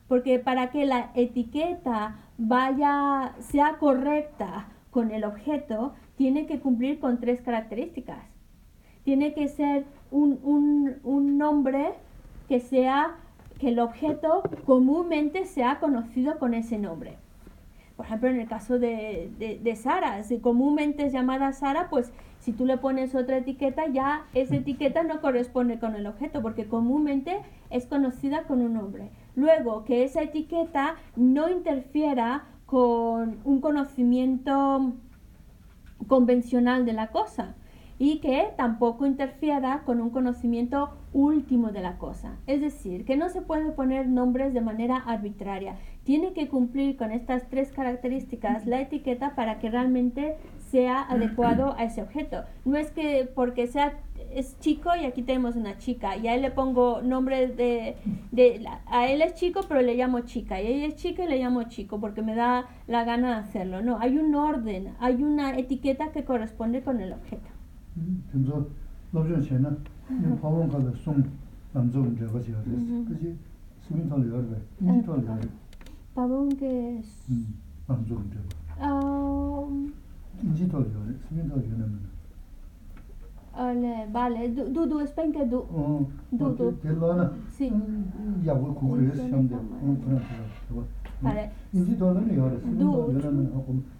[0.07, 7.19] Porque para que la etiqueta vaya, sea correcta con el objeto, tiene que cumplir con
[7.19, 8.32] tres características.
[9.03, 11.93] Tiene que ser un, un, un nombre
[12.47, 13.15] que sea,
[13.59, 17.17] que el objeto comúnmente sea conocido con ese nombre.
[17.95, 22.11] Por ejemplo, en el caso de, de, de Sara, si comúnmente es llamada Sara, pues
[22.39, 26.67] si tú le pones otra etiqueta, ya esa etiqueta no corresponde con el objeto, porque
[26.67, 27.39] comúnmente
[27.69, 29.11] es conocida con un nombre.
[29.35, 34.93] Luego, que esa etiqueta no interfiera con un conocimiento
[36.07, 37.55] convencional de la cosa.
[37.99, 42.38] Y que tampoco interfiera con un conocimiento último de la cosa.
[42.48, 45.78] Es decir, que no se puede poner nombres de manera arbitraria.
[46.03, 50.38] Tiene que cumplir con estas tres características la etiqueta para que realmente
[50.72, 52.44] sea adecuado a ese objeto.
[52.65, 53.99] No es que porque sea
[54.34, 57.95] es chico y aquí tenemos una chica y a él le pongo nombre de,
[58.32, 61.38] de a él es chico pero le llamo chica y ella es chica y le
[61.38, 63.82] llamo chico porque me da la gana de hacerlo.
[63.82, 67.52] No, hay un orden, hay una etiqueta que corresponde con el objeto.
[68.32, 68.70] tenzo
[69.11, 69.76] lobzhon che na
[70.10, 70.40] mm-hmm.
[70.40, 71.24] pawon kada song
[71.72, 73.38] namzom dreba che yores kachi
[73.82, 75.49] sumin tol yorbe, inji tol yorbe
[76.14, 77.03] pawon ke
[77.86, 78.53] namzom dreba
[80.41, 82.11] inji tol yore, sumin tol yore mena
[83.56, 85.61] Ale, uh, vale, du du spenke du.
[86.32, 86.72] Du du.
[86.82, 87.32] Dillo oh, na.
[87.52, 87.70] Sì.
[87.70, 89.53] Mm, ya vuol cucire samde.
[89.80, 90.88] Un pranzo.
[91.20, 91.52] Vale.
[91.70, 92.60] Inji dollar ne yore.
[92.64, 93.11] Du.
[93.11, 93.49] Yore mena.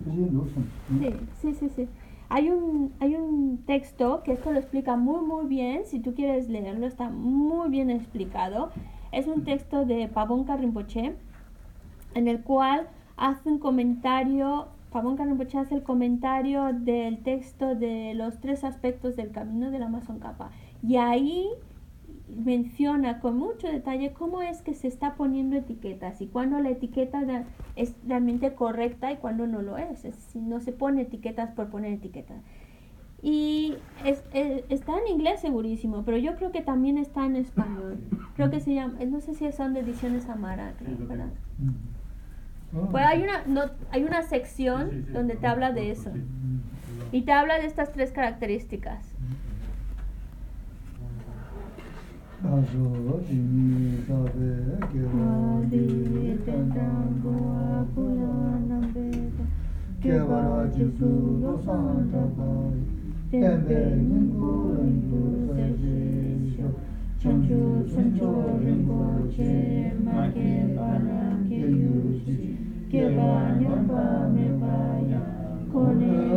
[0.04, 0.66] Così lo sono.
[0.98, 1.88] Sì, sì, sì, sì.
[2.30, 5.86] Hay un, hay un texto que esto lo explica muy, muy bien.
[5.86, 8.72] Si tú quieres leerlo, está muy bien explicado.
[9.12, 11.16] Es un texto de Pavón Rinpoche,
[12.16, 12.88] en el cual
[13.18, 14.68] hace un comentario.
[14.92, 20.20] Pavón Rinpoche hace el comentario del texto de los tres aspectos del camino del Amazon
[20.20, 20.50] Kappa.
[20.82, 21.50] Y ahí
[22.28, 27.24] menciona con mucho detalle cómo es que se está poniendo etiquetas y cuándo la etiqueta
[27.26, 27.44] da-
[27.76, 30.06] es realmente correcta y cuándo no lo es.
[30.06, 32.38] Es decir, no se pone etiquetas por poner etiquetas.
[33.22, 33.76] Y
[34.06, 37.98] es- eh, está en inglés segurísimo, pero yo creo que también está en español.
[38.36, 41.30] Creo que se llama, no sé si son de ediciones Amara, creo, Sí, ¿verdad?
[42.72, 42.90] tengo.
[42.92, 46.12] Pues hay una, no, hay una sección Sí, sí, sí, donde te habla de eso.
[47.12, 49.06] Y te habla de estas tres características.
[52.43, 54.41] 아주 지미 사베
[54.93, 57.59] 게와디 탄당고
[60.01, 62.71] 게와라 지수로 산다바이
[63.33, 66.73] 템베 닝고인도 세지쇼
[67.19, 72.57] 천주 천조 링고체 마게 바라게 유지
[72.89, 76.37] 게바냐 바메바야 코네